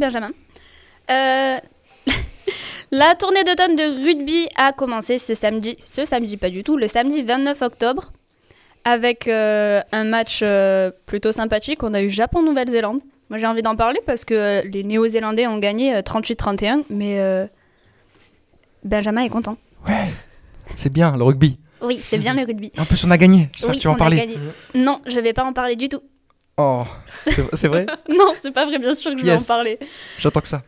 Benjamin. 0.00 0.30
Euh, 1.10 1.58
la 2.90 3.14
tournée 3.14 3.44
d'automne 3.44 3.76
de 3.76 4.04
rugby 4.04 4.48
a 4.56 4.72
commencé 4.72 5.18
ce 5.18 5.34
samedi, 5.34 5.76
ce 5.84 6.04
samedi 6.04 6.36
pas 6.36 6.50
du 6.50 6.64
tout, 6.64 6.76
le 6.76 6.88
samedi 6.88 7.22
29 7.22 7.62
octobre, 7.62 8.12
avec 8.84 9.28
euh, 9.28 9.82
un 9.92 10.04
match 10.04 10.40
euh, 10.42 10.90
plutôt 11.06 11.32
sympathique. 11.32 11.82
On 11.82 11.94
a 11.94 12.02
eu 12.02 12.10
Japon-Nouvelle-Zélande. 12.10 13.00
Moi 13.28 13.38
j'ai 13.38 13.46
envie 13.46 13.62
d'en 13.62 13.76
parler 13.76 14.00
parce 14.06 14.24
que 14.24 14.66
les 14.66 14.82
Néo-Zélandais 14.82 15.46
ont 15.46 15.58
gagné 15.58 15.94
euh, 15.94 16.00
38-31, 16.00 16.82
mais 16.90 17.48
Benjamin 18.82 19.22
est 19.22 19.28
content. 19.28 19.56
Ouais, 19.86 20.08
c'est 20.76 20.92
bien 20.92 21.16
le 21.16 21.22
rugby. 21.22 21.58
Oui, 21.82 22.00
c'est 22.02 22.18
bien 22.18 22.34
le 22.34 22.44
rugby. 22.44 22.70
En 22.78 22.84
plus, 22.84 23.02
on 23.04 23.10
a 23.10 23.16
gagné. 23.16 23.48
J'espère 23.52 23.70
Oui, 23.70 23.76
que 23.76 23.80
tu 23.80 23.88
vas 23.88 23.94
en 23.94 23.96
parler. 23.96 24.36
Non, 24.74 25.00
je 25.06 25.18
vais 25.18 25.32
pas 25.32 25.44
en 25.44 25.54
parler 25.54 25.76
du 25.76 25.88
tout. 25.88 26.02
Oh, 26.62 26.82
c'est 27.54 27.68
vrai 27.68 27.86
Non, 28.08 28.32
c'est 28.40 28.50
pas 28.50 28.66
vrai, 28.66 28.78
bien 28.78 28.94
sûr 28.94 29.12
que 29.12 29.18
je 29.18 29.24
vais 29.24 29.30
Yes. 29.32 29.42
en 29.44 29.46
parler. 29.46 29.78
J'attends 30.18 30.40
que 30.40 30.48
ça. 30.48 30.62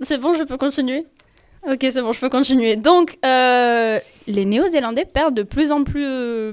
C'est 0.00 0.18
bon, 0.18 0.34
je 0.34 0.44
peux 0.44 0.56
continuer? 0.56 1.06
Ok, 1.68 1.78
c'est 1.90 2.02
bon, 2.02 2.12
je 2.12 2.20
peux 2.20 2.28
continuer. 2.28 2.76
Donc, 2.76 3.18
euh, 3.24 3.98
les 4.26 4.44
Néo-Zélandais 4.44 5.04
perdent 5.04 5.34
de 5.34 5.42
plus 5.44 5.70
en 5.72 5.84
plus. 5.84 6.04
euh, 6.04 6.52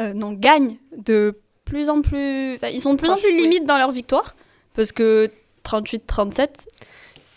euh, 0.00 0.12
non, 0.14 0.32
gagnent 0.32 0.76
de 0.96 1.38
plus 1.64 1.90
en 1.90 2.02
plus. 2.02 2.54
enfin, 2.54 2.68
ils 2.68 2.80
sont 2.80 2.94
de 2.94 2.98
plus 2.98 3.08
en 3.10 3.16
plus 3.16 3.30
oui. 3.30 3.42
limites 3.42 3.64
dans 3.66 3.78
leur 3.78 3.90
victoire. 3.90 4.34
Parce 4.74 4.92
que 4.92 5.28
38-37. 5.64 6.48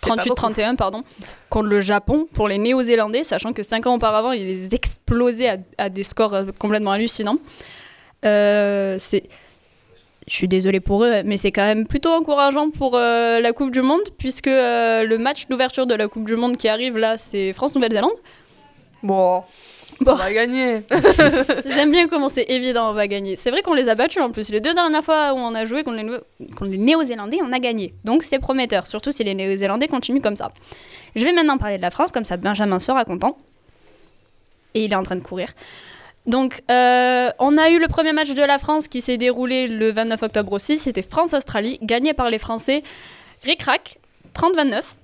C'est 0.04 0.10
pas 0.10 0.16
38-31, 0.16 0.76
pardon, 0.78 1.04
contre 1.50 1.68
le 1.70 1.80
Japon 1.80 2.28
pour 2.34 2.48
les 2.48 2.58
Néo-Zélandais, 2.58 3.24
sachant 3.24 3.54
que 3.54 3.62
5 3.62 3.86
ans 3.88 3.96
auparavant, 3.96 4.32
ils 4.32 4.46
les 4.46 4.74
explosaient 4.76 5.50
à, 5.50 5.58
à 5.78 5.90
des 5.90 6.04
scores 6.04 6.36
complètement 6.60 6.92
hallucinants. 6.92 7.38
Euh, 8.26 8.98
c'est. 9.00 9.24
Je 10.28 10.34
suis 10.36 10.48
désolée 10.48 10.80
pour 10.80 11.04
eux, 11.04 11.24
mais 11.26 11.38
c'est 11.38 11.52
quand 11.52 11.66
même 11.66 11.88
plutôt 11.88 12.12
encourageant 12.12 12.70
pour 12.70 12.96
euh, 12.96 13.40
la 13.40 13.54
Coupe 13.54 13.72
du 13.72 13.82
Monde, 13.82 14.04
puisque 14.18 14.48
euh, 14.48 15.04
le 15.04 15.18
match 15.18 15.48
d'ouverture 15.48 15.88
de 15.88 15.96
la 15.96 16.08
Coupe 16.08 16.26
du 16.26 16.36
Monde 16.36 16.58
qui 16.58 16.68
arrive 16.68 16.98
là, 16.98 17.18
c'est 17.18 17.54
France-Nouvelle-Zélande. 17.54 18.12
Bon, 19.04 19.44
Bon. 20.02 20.14
on 20.14 20.16
va 20.16 20.32
gagner. 20.34 20.82
J'aime 21.66 21.92
bien 21.92 22.08
comment 22.08 22.30
c'est 22.30 22.46
évident, 22.50 22.90
on 22.90 22.94
va 22.94 23.08
gagner. 23.08 23.36
C'est 23.36 23.52
vrai 23.52 23.62
qu'on 23.62 23.74
les 23.74 23.88
a 23.90 23.96
battus 23.96 24.22
en 24.22 24.32
plus. 24.32 24.50
Les 24.52 24.62
deux 24.62 24.74
dernières 24.74 25.04
fois 25.04 25.34
où 25.34 25.38
on 25.38 25.54
a 25.54 25.66
joué 25.66 25.84
contre 25.84 25.98
les, 25.98 26.48
contre 26.56 26.72
les 26.72 26.78
Néo-Zélandais, 26.78 27.40
on 27.44 27.52
a 27.52 27.60
gagné. 27.60 27.94
Donc 28.04 28.24
c'est 28.24 28.40
prometteur, 28.40 28.88
surtout 28.88 29.12
si 29.12 29.24
les 29.24 29.34
Néo-Zélandais 29.36 29.88
continuent 29.88 30.22
comme 30.22 30.36
ça. 30.36 30.52
Je 31.16 31.24
vais 31.24 31.34
maintenant 31.34 31.58
parler 31.58 31.78
de 31.78 31.82
la 31.84 31.92
France, 31.92 32.12
comme 32.12 32.24
ça 32.24 32.38
Benjamin 32.38 32.80
sera 32.80 33.06
content. 33.06 33.38
Et 34.74 34.86
il 34.86 34.94
est 34.94 34.96
en 34.96 35.04
train 35.04 35.18
de 35.18 35.22
courir. 35.24 35.50
Donc, 36.28 36.62
euh, 36.70 37.30
on 37.40 37.58
a 37.58 37.70
eu 37.70 37.80
le 37.80 37.88
premier 37.88 38.14
match 38.14 38.30
de 38.34 38.44
la 38.44 38.60
France 38.60 38.88
qui 38.88 39.02
s'est 39.02 39.18
déroulé 39.18 39.68
le 39.68 39.92
29 39.92 40.22
octobre 40.24 40.54
aussi. 40.54 40.78
C'était 40.78 41.02
France-Australie, 41.02 41.80
gagné 41.82 42.14
par 42.14 42.30
les 42.30 42.38
Français. 42.38 42.84
Ric-Rac, 43.44 43.98
30-29. 44.36 44.96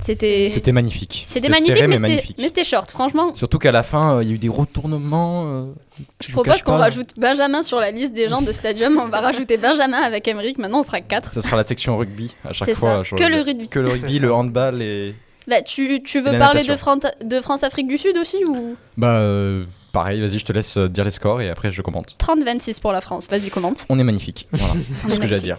C'était 0.00 0.48
C'était 0.50 0.72
magnifique. 0.72 1.26
c'était 1.28 1.50
magnifique, 1.50 1.74
serré, 1.74 1.86
mais 1.86 1.88
mais 1.88 1.96
c'était- 1.96 2.08
magnifique. 2.08 2.36
mais 2.38 2.48
c'était 2.48 2.64
short. 2.64 2.90
Franchement, 2.90 3.36
Surtout 3.36 3.58
qu'à 3.58 3.70
la 3.72 3.82
fin, 3.82 4.16
euh, 4.16 4.22
il 4.24 4.30
y 4.30 4.32
a 4.32 4.34
eu 4.34 4.38
des 4.38 4.48
retournements. 4.48 5.42
euh, 5.44 5.64
je 6.20 6.32
propose 6.32 6.62
qu'on 6.62 6.76
rajoute 6.78 7.10
Benjamin 7.18 7.62
sur 7.62 7.78
la 7.78 7.90
liste 7.90 8.14
des 8.14 8.26
gens 8.26 8.40
de 8.40 8.50
Stadium. 8.52 8.98
On 8.98 9.08
va 9.08 9.20
rajouter 9.20 9.58
Benjamin 9.58 9.98
avec 9.98 10.26
Emeric. 10.26 10.56
Maintenant, 10.58 10.80
on 10.80 10.82
sera 10.82 11.02
4. 11.02 11.30
Ça 11.30 11.42
sera 11.42 11.56
la 11.58 11.62
section 11.64 11.98
rugby 11.98 12.34
à 12.44 12.52
chaque 12.54 12.74
fois. 12.74 13.02
Que 13.04 13.22
le 13.24 13.42
rugby. 13.42 13.68
Que 13.68 13.78
le 13.80 13.90
rugby, 13.90 14.18
le 14.18 14.32
handball 14.32 14.80
et. 14.82 15.14
Bah, 15.46 15.60
tu, 15.60 16.02
tu 16.02 16.20
veux 16.20 16.36
parler 16.38 16.62
de, 16.62 16.68
natation. 16.68 16.76
Fran- 16.78 17.10
de 17.22 17.40
France-Afrique 17.40 17.86
du 17.86 17.98
Sud 17.98 18.16
aussi 18.16 18.38
ou? 18.46 18.74
Bah, 18.96 19.18
euh, 19.18 19.64
pareil, 19.92 20.20
vas-y, 20.20 20.38
je 20.38 20.44
te 20.44 20.52
laisse 20.52 20.76
euh, 20.76 20.88
dire 20.88 21.04
les 21.04 21.10
scores 21.10 21.40
et 21.40 21.48
après 21.50 21.70
je 21.70 21.82
commente. 21.82 22.16
30-26 22.18 22.80
pour 22.80 22.92
la 22.92 23.00
France 23.00 23.28
Vas-y, 23.28 23.50
commente. 23.50 23.84
On 23.88 23.98
est 23.98 24.04
magnifique. 24.04 24.48
Voilà, 24.52 24.74
c'est 24.96 25.08
est 25.08 25.14
ce 25.14 25.20
que 25.20 25.26
j'ai 25.26 25.36
à 25.36 25.38
dire. 25.38 25.58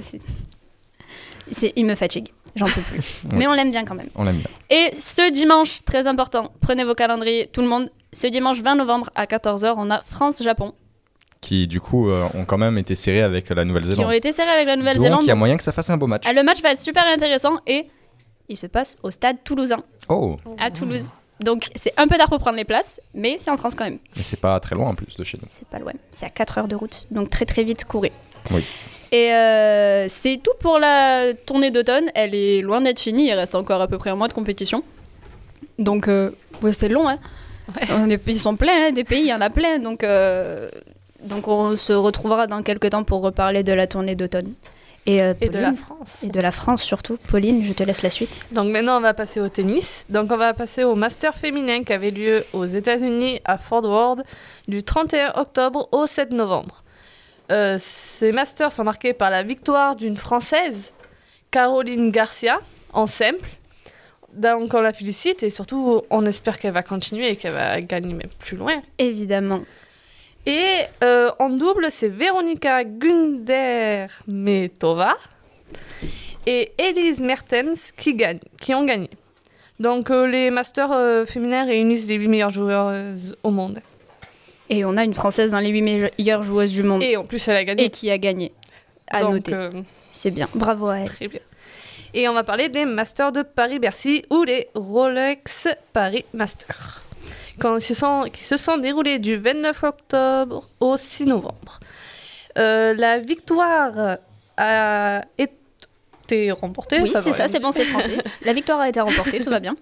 Il 1.76 1.86
me 1.86 1.96
fatigue. 1.96 2.30
J'en 2.56 2.66
peux 2.68 2.82
plus. 2.82 3.22
Oui. 3.26 3.30
Mais 3.34 3.48
on 3.48 3.54
l'aime 3.54 3.72
bien 3.72 3.84
quand 3.84 3.96
même. 3.96 4.10
On 4.16 4.24
l'aime 4.24 4.38
bien. 4.38 4.48
Et 4.70 4.94
ce 4.94 5.32
dimanche, 5.32 5.80
très 5.86 6.08
important, 6.08 6.52
prenez 6.62 6.84
vos 6.84 6.94
calendriers, 6.94 7.50
tout 7.52 7.62
le 7.62 7.68
monde. 7.68 7.90
Ce 8.12 8.28
dimanche 8.28 8.62
20 8.62 8.76
novembre 8.76 9.10
à 9.16 9.24
14h, 9.26 9.74
on 9.78 9.90
a 9.90 10.02
France-Japon 10.02 10.74
Qui, 11.42 11.68
du 11.68 11.80
coup, 11.82 12.10
euh, 12.10 12.24
ont 12.36 12.46
quand 12.46 12.60
même 12.60 12.78
été 12.78 12.94
serrés 12.96 13.24
avec 13.24 13.50
la 13.50 13.56
qui 13.56 13.62
ont 13.62 13.66
Nouvelle-Zélande. 13.66 14.14
été 14.14 14.32
serrés 14.32 14.52
avec 14.52 14.68
la 14.68 14.76
Donc, 14.76 14.82
Nouvelle-Zélande. 14.86 15.24
il 15.24 15.28
y 15.28 15.32
a 15.32 15.36
moyen 15.36 15.58
que 15.58 15.64
ça 15.64 15.72
fasse 15.72 15.90
un 15.90 15.98
beau 15.98 16.06
match. 16.08 16.24
Ah, 16.28 16.34
le 16.34 16.44
match 16.44 16.62
va 16.62 16.72
être 16.72 16.80
super 16.80 17.06
intéressant 17.08 17.54
et 17.66 17.88
il 18.50 18.58
se 18.58 18.68
passe 18.68 18.98
au 19.04 19.10
stade 19.10 19.38
toulousain, 19.44 19.80
Oh, 20.10 20.38
à 20.60 20.70
Toulouse. 20.70 21.10
Donc 21.40 21.68
c'est 21.76 21.94
un 21.98 22.08
peu 22.08 22.16
tard 22.18 22.30
pour 22.30 22.40
prendre 22.40 22.58
les 22.58 22.64
places, 22.64 23.02
mais 23.14 23.38
c'est 23.40 23.50
en 23.52 23.58
France 23.58 23.76
quand 23.76 23.84
même. 23.86 24.00
mais 24.16 24.24
c'est 24.24 24.40
pas 24.40 24.60
très 24.60 24.76
loin 24.76 24.90
en 24.90 24.96
plus 24.96 25.18
de 25.18 25.24
chez 25.24 25.38
nous. 25.42 25.48
C'est 25.50 25.68
pas 25.68 25.80
loin. 25.80 25.92
C'est 26.12 26.26
à 26.26 26.30
4 26.30 26.58
heures 26.60 26.68
de 26.68 26.76
route. 26.76 27.08
Donc 27.12 27.30
très 27.30 27.46
très 27.46 27.64
vite, 27.64 27.86
courez. 27.86 28.12
Oui. 28.52 28.64
Et 29.12 29.32
euh, 29.34 30.08
c'est 30.10 30.40
tout 30.44 30.52
pour 30.60 30.80
la 30.80 31.34
tournée 31.46 31.72
d'automne. 31.72 32.06
Elle 32.16 32.34
est 32.36 32.62
loin 32.62 32.82
d'être 32.82 33.00
finie. 33.00 33.28
Il 33.28 33.34
reste 33.34 33.56
encore 33.56 33.82
à 33.82 33.88
peu 33.88 33.98
près 33.98 34.10
un 34.10 34.16
mois 34.16 34.28
de 34.28 34.34
compétition. 34.34 34.84
Donc 35.80 36.08
euh, 36.08 36.32
ouais, 36.62 36.74
c'est 36.74 36.90
long. 36.90 37.08
Hein. 37.10 37.18
On 37.92 38.10
est- 38.10 38.22
ils 38.28 38.40
sont 38.40 38.56
pleins, 38.56 38.88
hein, 38.88 38.92
des 38.92 39.04
pays, 39.04 39.22
il 39.22 39.28
y 39.28 39.34
en 39.34 39.42
a 39.42 39.50
plein. 39.50 39.80
Donc, 39.80 40.04
euh, 40.04 40.70
donc 41.24 41.48
on 41.48 41.76
se 41.78 41.94
retrouvera 41.94 42.46
dans 42.48 42.62
quelques 42.62 42.90
temps 42.90 43.04
pour 43.04 43.22
reparler 43.22 43.64
de 43.64 43.72
la 43.74 43.88
tournée 43.88 44.16
d'automne. 44.16 44.54
Et, 45.06 45.22
euh, 45.22 45.34
Et 45.42 45.50
de 45.50 45.60
la 45.60 45.74
France. 45.74 46.24
et 46.24 46.30
de 46.30 46.40
la 46.40 46.52
France 46.52 46.82
surtout. 46.82 47.18
Pauline, 47.28 47.64
je 47.66 47.74
te 47.74 47.84
laisse 47.84 48.04
la 48.04 48.10
suite. 48.10 48.48
Donc 48.54 48.72
maintenant, 48.72 48.98
on 48.98 49.02
va 49.02 49.14
passer 49.14 49.42
au 49.42 49.50
tennis. 49.50 50.06
Donc 50.10 50.32
on 50.32 50.38
va 50.38 50.54
passer 50.54 50.84
au 50.84 50.96
Master 50.96 51.36
féminin 51.36 51.84
qui 51.84 51.92
avait 51.92 52.12
lieu 52.12 52.46
aux 52.54 52.66
États-Unis 52.66 53.42
à 53.44 53.58
Fort 53.58 53.84
Worth 53.84 54.22
du 54.68 54.82
31 54.84 55.34
octobre 55.36 55.90
au 55.92 56.06
7 56.06 56.32
novembre. 56.32 56.84
Euh, 57.52 57.76
ces 57.78 58.32
Masters 58.32 58.72
sont 58.72 58.86
marqués 58.86 59.14
par 59.14 59.30
la 59.30 59.44
victoire 59.44 59.96
d'une 59.96 60.16
Française, 60.16 60.94
Caroline 61.52 62.10
Garcia, 62.10 62.60
en 62.94 63.06
simple. 63.06 63.50
Donc 64.34 64.74
on 64.74 64.82
la 64.82 64.94
félicite 64.94 65.44
et 65.44 65.50
surtout 65.50 66.02
on 66.10 66.26
espère 66.26 66.58
qu'elle 66.58 66.74
va 66.74 66.82
continuer 66.82 67.30
et 67.32 67.36
qu'elle 67.36 67.54
va 67.54 67.80
gagner 67.82 68.14
même 68.14 68.32
plus 68.40 68.58
loin. 68.58 68.82
Évidemment. 68.98 69.62
Et 70.46 70.82
euh, 71.04 71.32
en 71.40 71.50
double, 71.50 71.88
c'est 71.90 72.10
Veronika 72.10 72.84
Gundermetova 72.84 75.16
et 76.46 76.74
Elise 76.78 77.22
Mertens 77.22 77.94
qui, 77.96 78.16
gagnent, 78.16 78.42
qui 78.60 78.76
ont 78.76 78.84
gagné. 78.84 79.10
Donc 79.80 80.12
euh, 80.12 80.28
les 80.28 80.50
masters 80.50 80.92
euh, 80.92 81.26
féminins 81.26 81.64
réunissent 81.66 82.08
les 82.08 82.16
8 82.16 82.28
meilleures 82.28 82.50
joueuses 82.50 83.38
au 83.44 83.52
monde. 83.52 83.80
Et 84.70 84.84
on 84.86 84.98
a 84.98 85.04
une 85.04 85.14
Française 85.14 85.52
dans 85.52 85.60
les 85.60 85.70
8 85.70 85.82
meilleures 85.82 86.44
joueuses 86.44 86.74
du 86.74 86.84
monde. 86.84 87.04
Et 87.04 87.16
en 87.16 87.26
plus, 87.26 87.48
elle 87.48 87.58
a 87.58 87.64
gagné. 87.64 87.86
Et 87.86 87.90
qui 87.90 88.12
a 88.12 88.18
gagné. 88.18 88.52
À 89.08 89.22
Donc, 89.22 89.34
noter. 89.34 89.70
C'est 90.12 90.32
bien. 90.32 90.50
Bravo 90.56 90.88
à 90.88 91.00
elle. 91.00 91.08
très 91.08 91.28
bien. 91.28 91.42
Et 92.14 92.28
on 92.30 92.34
va 92.34 92.44
parler 92.44 92.70
des 92.70 92.86
Masters 92.86 93.32
de 93.32 93.42
Paris-Bercy 93.42 94.26
ou 94.30 94.44
les 94.44 94.68
Rolex 94.76 95.68
Paris 95.94 96.26
Masters. 96.34 97.02
Quand 97.60 97.78
ils 97.78 97.82
se 97.82 97.94
sont, 97.94 98.26
qui 98.34 98.44
se 98.44 98.58
sont 98.58 98.78
déroulés 98.78 99.20
du 99.20 99.36
29 99.38 99.84
octobre 99.84 100.70
au 100.80 100.98
6 100.98 101.28
novembre. 101.28 101.80
Euh, 102.58 102.94
la 102.94 103.20
victoire 103.20 104.18
a 104.58 105.22
été 106.24 106.52
remportée. 106.52 107.00
Oui, 107.02 107.08
c'est 107.10 107.34
ça, 107.34 107.48
c'est 107.48 107.60
bon, 107.60 107.72
c'est 107.72 107.86
français. 107.86 108.18
La 108.46 108.54
victoire 108.54 108.80
a 108.80 108.90
été 108.90 109.00
remportée, 109.02 109.40
tout 109.40 109.50
va 109.50 109.60
bien. 109.60 109.76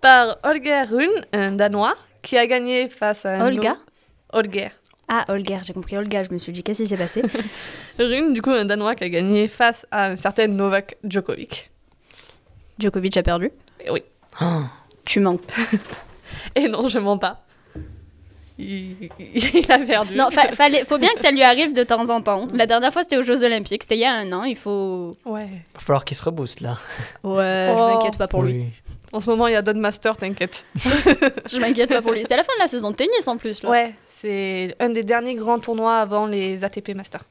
Par 0.00 0.38
Holger 0.42 0.82
Rune, 0.90 1.24
un 1.32 1.52
Danois, 1.52 1.96
qui 2.22 2.36
a 2.36 2.46
gagné 2.46 2.88
face 2.88 3.24
à 3.26 3.44
Olga? 3.46 3.72
Autre- 3.72 3.80
Holger 4.48 4.68
Ah, 5.08 5.24
Olga, 5.28 5.60
j'ai 5.62 5.72
compris 5.72 5.96
Olga, 5.96 6.22
je 6.24 6.30
me 6.32 6.38
suis 6.38 6.52
dit, 6.52 6.62
qu'est-ce 6.62 6.82
qui 6.82 6.88
s'est 6.88 6.96
passé? 6.96 7.22
Rune, 7.98 8.32
du 8.34 8.42
coup, 8.42 8.50
un 8.50 8.64
Danois 8.64 8.94
qui 8.94 9.04
a 9.04 9.08
gagné 9.08 9.48
face 9.48 9.86
à 9.90 10.06
un 10.06 10.16
certain 10.16 10.46
Novak 10.48 10.96
Djokovic. 11.04 11.70
Djokovic 12.78 13.16
a 13.16 13.22
perdu? 13.22 13.50
Oui. 13.90 14.02
Tu 15.04 15.20
mens. 15.20 15.38
Et 16.54 16.68
non, 16.68 16.88
je 16.88 16.98
mens 16.98 17.18
pas. 17.18 17.42
Il, 18.58 19.10
il 19.18 19.70
a 19.70 19.78
perdu. 19.80 20.14
Non, 20.14 20.30
fa- 20.30 20.52
fallait, 20.52 20.84
faut 20.86 20.96
bien 20.96 21.10
que 21.14 21.20
ça 21.20 21.30
lui 21.30 21.42
arrive 21.42 21.74
de 21.74 21.82
temps 21.82 22.08
en 22.08 22.22
temps. 22.22 22.48
La 22.54 22.64
dernière 22.66 22.90
fois, 22.92 23.02
c'était 23.02 23.18
aux 23.18 23.22
Jeux 23.22 23.44
Olympiques, 23.44 23.82
c'était 23.82 23.96
il 23.96 24.00
y 24.00 24.04
a 24.06 24.12
un 24.14 24.32
an, 24.32 24.44
il 24.44 24.56
faut... 24.56 25.10
Ouais. 25.26 25.48
Va 25.74 25.80
falloir 25.80 26.04
qu'il 26.06 26.16
se 26.16 26.22
rebooste 26.24 26.60
là. 26.60 26.78
Ouais, 27.22 27.70
Oh. 27.70 27.76
je 27.78 27.94
m'inquiète 27.94 28.16
pas 28.16 28.28
pour 28.28 28.42
lui. 28.42 28.64
En 29.12 29.20
ce 29.20 29.28
moment, 29.30 29.46
il 29.46 29.52
y 29.52 29.56
a 29.56 29.62
d'autres 29.62 29.78
masters, 29.78 30.16
t'inquiète. 30.16 30.66
Je 31.48 31.58
m'inquiète 31.58 31.88
pas 31.90 32.02
pour 32.02 32.12
lui. 32.12 32.24
C'est 32.26 32.36
la 32.36 32.42
fin 32.42 32.52
de 32.58 32.62
la 32.62 32.66
saison 32.68 32.90
de 32.90 32.96
tennis 32.96 33.28
en 33.28 33.36
plus, 33.36 33.62
là. 33.62 33.70
Ouais, 33.70 33.94
c'est 34.04 34.74
un 34.80 34.88
des 34.90 35.04
derniers 35.04 35.36
grands 35.36 35.58
tournois 35.60 35.98
avant 35.98 36.26
les 36.26 36.64
ATP 36.64 36.94
Masters. 36.94 37.22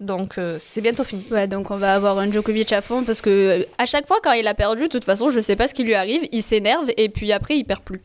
Donc, 0.00 0.38
euh, 0.38 0.56
c'est 0.60 0.80
bientôt 0.80 1.02
fini. 1.04 1.24
Ouais, 1.30 1.48
donc 1.48 1.70
on 1.72 1.76
va 1.76 1.94
avoir 1.94 2.18
un 2.18 2.30
Djokovic 2.30 2.72
à 2.72 2.80
fond 2.80 3.02
parce 3.02 3.20
que 3.20 3.30
euh, 3.30 3.64
à 3.78 3.86
chaque 3.86 4.06
fois 4.06 4.18
quand 4.22 4.32
il 4.32 4.46
a 4.46 4.54
perdu, 4.54 4.82
de 4.82 4.86
toute 4.88 5.04
façon, 5.04 5.30
je 5.30 5.40
sais 5.40 5.56
pas 5.56 5.66
ce 5.66 5.74
qui 5.74 5.82
lui 5.84 5.94
arrive, 5.94 6.26
il 6.30 6.42
s'énerve 6.42 6.88
et 6.96 7.08
puis 7.08 7.32
après 7.32 7.56
il 7.58 7.64
perd 7.64 7.80
plus. 7.82 8.00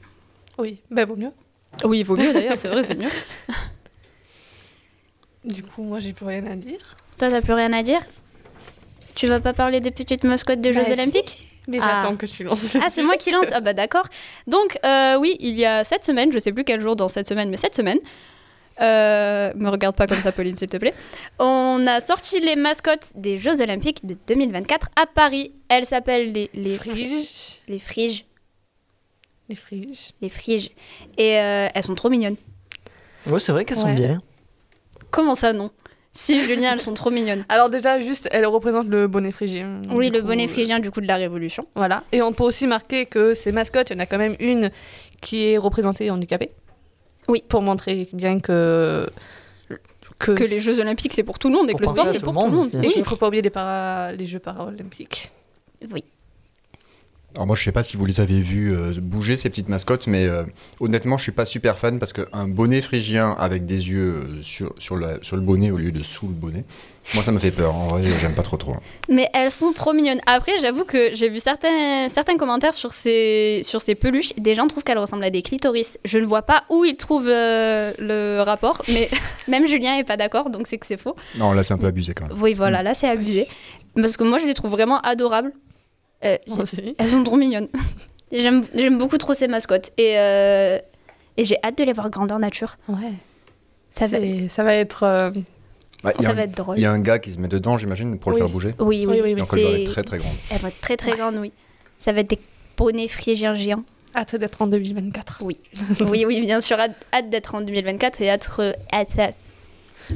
Oui, 0.58 0.80
ben 0.90 1.06
vaut 1.06 1.16
mieux. 1.16 1.32
Oui, 1.84 2.00
il 2.00 2.04
vaut 2.04 2.16
mieux 2.18 2.34
d'ailleurs, 2.34 2.58
c'est 2.58 2.68
vrai, 2.68 2.84
c'est 2.84 2.96
mieux. 2.96 3.10
Du 5.44 5.62
coup, 5.62 5.84
moi, 5.84 6.00
j'ai 6.00 6.14
plus 6.14 6.26
rien 6.26 6.46
à 6.46 6.56
dire. 6.56 6.80
Toi, 7.18 7.30
t'as 7.30 7.42
plus 7.42 7.54
rien 7.54 7.74
à 7.74 7.84
dire? 7.84 8.00
Tu 9.16 9.28
vas 9.28 9.40
pas 9.42 9.54
parler 9.54 9.82
des 9.82 9.92
petites 9.92 10.24
mascottes 10.24 10.62
des 10.62 10.72
Bah, 10.72 10.80
Jeux 10.80 10.86
si. 10.86 10.94
Olympiques? 10.94 11.50
Mais 11.68 11.80
Ah. 11.82 12.00
j'attends 12.02 12.16
que 12.16 12.26
tu 12.26 12.44
lances. 12.44 12.74
le 12.74 12.80
Ah, 12.84 12.90
c'est 12.90 13.04
moi 13.04 13.18
qui 13.18 13.32
lance? 13.32 13.48
Ah 13.52 13.62
bah 13.62 13.74
d'accord. 13.74 14.06
Donc 14.48 14.78
euh, 14.86 15.18
oui, 15.18 15.36
il 15.40 15.56
y 15.56 15.66
a 15.66 15.84
cette 15.84 16.04
semaine, 16.04 16.32
je 16.32 16.40
sais 16.40 16.52
plus 16.52 16.64
quel 16.64 16.82
jour 16.82 16.96
dans 16.96 17.08
cette 17.10 17.28
semaine, 17.28 17.50
mais 17.50 17.58
cette 17.58 17.76
semaine, 17.76 18.00
Euh, 18.82 19.54
me 19.56 19.70
regarde 19.70 19.96
pas 19.96 20.08
comme 20.08 20.20
ça, 20.20 20.32
Pauline, 20.32 20.58
s'il 20.58 20.68
te 20.68 20.78
plaît. 20.78 20.94
On 21.40 21.86
a 21.88 22.00
sorti 22.00 22.40
les 22.40 22.56
mascottes 22.56 23.12
des 23.16 23.38
Jeux 23.38 23.62
Olympiques 23.62 24.06
de 24.06 24.16
2024 24.28 24.90
à 24.96 25.06
Paris. 25.06 25.54
Elles 25.70 25.86
s'appellent 25.86 26.32
les, 26.32 26.50
les, 26.54 26.78
Friges. 26.78 27.62
les 27.68 27.80
friges. 27.80 28.26
Les 29.50 29.56
friges. 29.56 30.12
Les 30.22 30.30
friges. 30.30 30.72
Et 31.18 31.38
euh, 31.40 31.68
elles 31.74 31.84
sont 31.84 31.96
trop 31.96 32.10
mignonnes. 32.10 32.38
Ouais, 33.28 33.40
c'est 33.40 33.52
vrai 33.52 33.66
qu'elles 33.66 33.78
sont 33.78 33.94
bien. 33.94 34.22
Comment 35.12 35.36
ça, 35.36 35.54
non? 35.54 35.70
Si, 36.16 36.40
Julien, 36.44 36.74
elles 36.74 36.82
sont 36.82 36.94
trop 36.94 37.10
mignonnes. 37.10 37.44
Alors 37.50 37.70
déjà, 37.72 38.00
juste, 38.00 38.30
elle 38.32 38.46
représente 38.46 38.88
le 38.88 39.08
bonnet 39.08 39.32
phrygien. 39.32 39.82
Oui, 39.90 40.12
le 40.12 40.22
coup, 40.22 40.28
bonnet 40.28 40.46
euh, 40.46 40.48
phrygien 40.48 40.80
du 40.80 40.92
coup 40.92 41.02
de 41.02 41.08
la 41.08 41.16
Révolution. 41.16 41.64
Voilà. 41.76 42.04
Et 42.12 42.22
on 42.22 42.34
peut 42.34 42.44
aussi 42.44 42.68
marquer 42.68 43.08
que 43.08 43.34
ces 43.34 43.52
mascottes, 43.52 43.90
il 43.90 43.94
y 43.94 43.96
en 43.96 44.00
a 44.00 44.06
quand 44.06 44.20
même 44.20 44.36
une 44.40 44.70
qui 45.22 45.44
est 45.46 45.58
représentée 45.58 46.12
handicapée. 46.12 46.52
Oui. 47.28 47.44
Pour 47.48 47.62
montrer 47.62 48.08
bien 48.14 48.40
que... 48.40 49.08
Que 50.20 50.32
les 50.32 50.62
Jeux 50.62 50.80
Olympiques, 50.80 51.12
c'est 51.12 51.24
pour 51.24 51.38
tout 51.38 51.50
le 51.50 51.56
monde 51.56 51.70
et 51.70 51.74
que 51.74 51.82
le 51.82 51.88
sport, 51.88 52.08
c'est 52.08 52.20
tout 52.20 52.32
pour 52.32 52.34
tout 52.46 52.50
le 52.50 52.56
monde, 52.56 52.70
Et 52.82 52.92
il 52.96 53.00
ne 53.00 53.04
faut 53.04 53.18
pas 53.18 53.28
oublier 53.28 53.42
les, 53.42 53.50
para... 53.50 54.14
les 54.14 54.26
Jeux 54.26 54.40
paralympiques. 54.40 55.32
oui. 55.92 56.04
Alors 57.36 57.48
moi 57.48 57.56
je 57.56 57.64
sais 57.64 57.72
pas 57.72 57.82
si 57.82 57.98
vous 57.98 58.06
les 58.06 58.22
avez 58.22 58.40
vus 58.42 58.76
euh, 58.76 58.94
bouger 59.02 59.38
ces 59.38 59.50
petites 59.50 59.68
mascottes, 59.68 60.06
mais 60.06 60.28
euh, 60.28 60.44
honnêtement 60.80 61.18
je 61.18 61.24
suis 61.24 61.32
pas 61.32 61.46
super 61.46 61.80
fan 61.80 61.98
parce 61.98 62.14
qu'un 62.14 62.48
bonnet 62.48 62.80
phrygien 62.84 63.32
avec 63.32 63.66
des 63.66 63.90
yeux 63.90 64.14
euh, 64.14 64.42
sur, 64.44 64.76
sur, 64.78 64.96
la- 64.98 65.18
sur 65.24 65.36
le 65.36 65.42
bonnet 65.42 65.72
au 65.72 65.78
lieu 65.78 65.92
de 65.92 66.04
sous 66.04 66.28
le 66.28 66.34
bonnet, 66.36 66.64
moi 67.14 67.24
ça 67.24 67.32
me 67.32 67.40
fait 67.40 67.52
peur. 67.52 67.76
En 67.76 67.88
vrai 67.88 68.04
j'aime 68.20 68.34
pas 68.34 68.44
trop 68.44 68.58
trop. 68.58 68.74
Mais 69.10 69.30
elles 69.34 69.52
sont 69.52 69.74
trop 69.74 69.94
mignonnes. 69.94 70.22
Après, 70.26 70.54
j'avoue 70.62 70.86
que 70.86 71.14
j'ai 71.14 71.30
vu 71.30 71.40
certains, 71.40 72.08
certains 72.10 72.38
commentaires 72.38 72.74
sur 72.74 72.94
ces, 72.94 73.62
sur 73.64 73.82
ces 73.82 73.96
peluches. 73.96 74.34
Des 74.38 74.56
gens 74.56 74.68
trouvent 74.68 74.84
qu'elles 74.84 74.98
ressemblent 74.98 75.24
à 75.26 75.30
des 75.30 75.42
clitoris. 75.42 76.00
Je 76.06 76.18
ne 76.18 76.26
vois 76.26 76.42
pas 76.44 76.64
où 76.70 76.86
ils 76.86 76.96
trouvent 76.98 77.28
euh, 77.30 77.94
le 78.00 78.42
rapport, 78.42 78.82
mais 78.88 79.10
même 79.48 79.68
Julien 79.68 79.96
est 79.98 80.04
pas 80.06 80.18
d'accord, 80.18 80.50
donc 80.50 80.66
c'est 80.68 80.78
que 80.78 80.86
c'est 80.86 80.98
faux. 80.98 81.16
Non 81.38 81.52
là 81.54 81.64
c'est 81.64 81.74
un 81.74 81.78
peu 81.78 81.88
abusé 81.88 82.14
quand 82.14 82.28
même. 82.28 82.42
Oui, 82.42 82.54
voilà, 82.54 82.82
là 82.84 82.94
c'est 82.94 83.10
abusé. 83.10 83.48
Parce 83.96 84.18
que 84.18 84.24
moi, 84.24 84.40
je 84.40 84.46
les 84.48 84.54
trouve 84.56 84.72
vraiment 84.72 85.00
adorables. 85.02 85.52
Euh, 86.26 86.38
elles 86.98 87.08
sont 87.10 87.24
trop 87.24 87.36
mignonnes. 87.36 87.68
J'aime 88.32 88.66
j'aime 88.74 88.98
beaucoup 88.98 89.20
trop 89.20 89.36
ces 89.36 89.48
mascottes. 89.48 89.92
Et, 89.98 90.18
euh, 90.18 90.80
et 91.38 91.44
j'ai 91.46 91.58
hâte 91.64 91.78
de 91.78 91.84
les 91.84 91.94
voir 91.94 92.10
grandeur 92.10 92.40
nature. 92.40 92.78
Ouais. 92.88 92.96
Ça 93.92 94.08
va, 94.08 94.18
C'est- 94.18 94.48
Ça 94.50 94.64
va 94.64 94.74
être... 94.74 95.04
Ouais, 96.04 96.14
il 96.18 96.22
y 96.22 96.26
a 96.26 96.28
ça 96.28 96.32
un- 96.32 96.36
va 96.36 96.42
être 96.44 96.56
drôle. 96.58 96.78
Il 96.78 96.82
y 96.82 96.86
a 96.86 96.92
un 96.92 97.00
gars 97.00 97.20
qui 97.20 97.32
se 97.32 97.40
met 97.40 97.48
dedans 97.48 97.78
j'imagine 97.78 98.20
pour 98.20 98.32
Oui. 98.34 98.40
le 98.40 98.46
faire 98.46 98.52
bouger. 98.54 98.76
Oui, 98.80 98.86
oui, 98.86 99.06
Oui, 99.08 99.22
oui, 99.24 99.34
oui. 99.34 99.36
Donc 99.36 99.48
elle 99.54 99.62
doit 99.62 99.72
être 99.80 99.92
très 99.92 100.04
très 100.04 100.18
grande. 100.18 100.34
Elles 100.52 100.58
vont 100.60 100.68
être 100.68 100.80
très 100.80 100.98
très 100.98 101.16
grandes, 101.16 101.38
oui. 101.38 101.52
Ça 102.00 102.12
va 102.12 102.20
être 102.22 102.30
des 102.30 102.40
poneys 102.76 103.08
phrygiens 103.08 103.54
géants. 103.54 103.84
Hâte 104.16 104.36
d'être 104.36 104.62
en 104.62 104.68
2024. 104.68 105.40
oui, 105.44 105.58
oui, 106.26 106.42
bien 106.42 106.62
sûr, 106.62 106.80
hâte, 106.80 106.92
hâte 107.14 107.30
d'être 107.30 107.56
en 107.56 107.62
2024 107.62 108.22
et 108.22 108.30
hâte, 108.30 108.50
hâte- 108.94 109.20
hâte. 109.20 109.38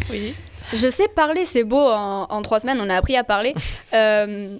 Oui. 0.09 0.35
Je 0.73 0.89
sais 0.89 1.07
parler, 1.07 1.45
c'est 1.45 1.63
beau, 1.63 1.79
en, 1.79 2.23
en 2.29 2.41
trois 2.41 2.59
semaines, 2.59 2.79
on 2.81 2.89
a 2.89 2.95
appris 2.95 3.15
à 3.15 3.23
parler. 3.23 3.53
Euh, 3.93 4.57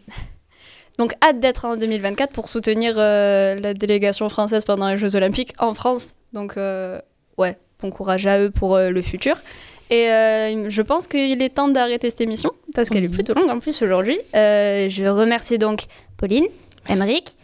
donc, 0.98 1.14
hâte 1.24 1.40
d'être 1.40 1.66
en 1.66 1.78
2024 1.78 2.32
pour 2.32 2.48
soutenir 2.50 2.96
euh, 2.98 3.60
la 3.60 3.74
délégation 3.76 4.30
française 4.30 4.64
pendant 4.66 4.90
les 4.90 4.98
Jeux 4.98 5.16
Olympiques 5.16 5.54
en 5.60 5.74
France. 5.76 6.14
Donc, 6.34 6.56
euh, 6.58 7.00
ouais, 7.38 7.58
bon 7.82 7.92
courage 7.92 8.26
à 8.26 8.40
eux 8.40 8.50
pour 8.50 8.76
euh, 8.76 8.90
le 8.90 9.02
futur. 9.04 9.36
Et 9.90 10.10
euh, 10.10 10.70
je 10.70 10.82
pense 10.82 11.08
qu'il 11.08 11.42
est 11.42 11.50
temps 11.50 11.70
d'arrêter 11.70 12.10
cette 12.10 12.22
émission, 12.22 12.52
parce 12.76 12.90
qu'elle 12.90 13.04
est 13.06 13.10
plutôt 13.10 13.34
longue 13.34 13.50
en 13.50 13.60
plus 13.60 13.82
aujourd'hui. 13.82 14.18
Euh, 14.36 14.90
je 14.90 15.06
remercie 15.06 15.58
donc 15.58 15.86
Pauline, 16.18 16.46
Emeric. 16.90 17.36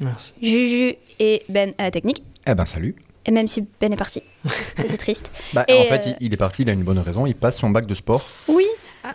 Juju 0.41 0.95
et 1.19 1.43
Ben 1.49 1.73
à 1.77 1.83
la 1.83 1.91
technique. 1.91 2.21
Eh 2.47 2.53
ben 2.53 2.65
salut. 2.65 2.95
Et 3.25 3.31
même 3.31 3.47
si 3.47 3.65
Ben 3.79 3.93
est 3.93 3.97
parti, 3.97 4.21
c'est 4.77 4.97
triste. 4.97 5.31
Bah, 5.53 5.63
Et, 5.69 5.77
en 5.79 5.83
fait 5.85 6.07
euh, 6.07 6.13
il, 6.19 6.27
il 6.27 6.33
est 6.33 6.37
parti, 6.37 6.63
il 6.63 6.69
a 6.69 6.73
une 6.73 6.83
bonne 6.83 6.99
raison, 6.99 7.25
il 7.25 7.35
passe 7.35 7.57
son 7.59 7.69
bac 7.69 7.85
de 7.85 7.93
sport. 7.93 8.21
Oui, 8.49 8.65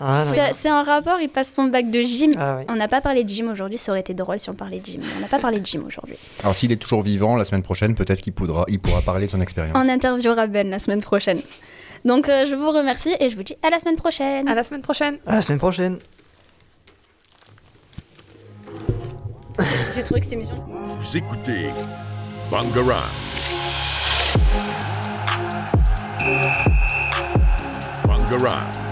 Ah, 0.00 0.24
c'est 0.52 0.68
un 0.70 0.82
rapport, 0.82 1.20
il 1.20 1.28
passe 1.28 1.52
son 1.52 1.64
bac 1.64 1.90
de 1.90 2.00
gym. 2.00 2.32
Ah, 2.38 2.56
oui. 2.58 2.64
On 2.70 2.76
n'a 2.76 2.88
pas 2.88 3.02
parlé 3.02 3.24
de 3.24 3.28
gym 3.28 3.50
aujourd'hui, 3.50 3.76
ça 3.76 3.92
aurait 3.92 4.00
été 4.00 4.14
drôle 4.14 4.38
si 4.38 4.48
on 4.48 4.54
parlait 4.54 4.80
de 4.80 4.86
gym. 4.86 5.02
On 5.18 5.20
n'a 5.20 5.28
pas 5.28 5.38
parlé 5.38 5.60
de 5.60 5.66
gym 5.66 5.84
aujourd'hui. 5.86 6.16
Alors 6.42 6.56
s'il 6.56 6.72
est 6.72 6.76
toujours 6.76 7.02
vivant 7.02 7.36
la 7.36 7.44
semaine 7.44 7.62
prochaine 7.62 7.94
peut-être 7.94 8.22
qu'il 8.22 8.32
pourra, 8.32 8.64
il 8.68 8.80
pourra 8.80 9.02
parler 9.02 9.26
de 9.26 9.30
son 9.30 9.42
expérience. 9.42 9.76
On 9.76 9.86
interviewera 9.90 10.46
Ben 10.46 10.70
la 10.70 10.78
semaine 10.78 11.02
prochaine. 11.02 11.40
Donc 12.04 12.28
euh, 12.28 12.44
je 12.46 12.54
vous 12.54 12.70
remercie 12.70 13.14
et 13.20 13.28
je 13.30 13.36
vous 13.36 13.42
dis 13.42 13.56
à 13.62 13.70
la 13.70 13.78
semaine 13.78 13.96
prochaine. 13.96 14.48
À 14.48 14.54
la 14.54 14.64
semaine 14.64 14.82
prochaine. 14.82 15.18
À 15.26 15.36
la 15.36 15.42
semaine 15.42 15.58
prochaine. 15.58 15.98
J'ai 19.94 20.02
trouvé 20.02 20.20
que 20.20 20.26
cette 20.26 20.34
émission. 20.34 20.54
Vous 20.84 21.16
écoutez 21.16 21.70
Bangarang. 22.50 23.02
Bangarang. 28.06 28.87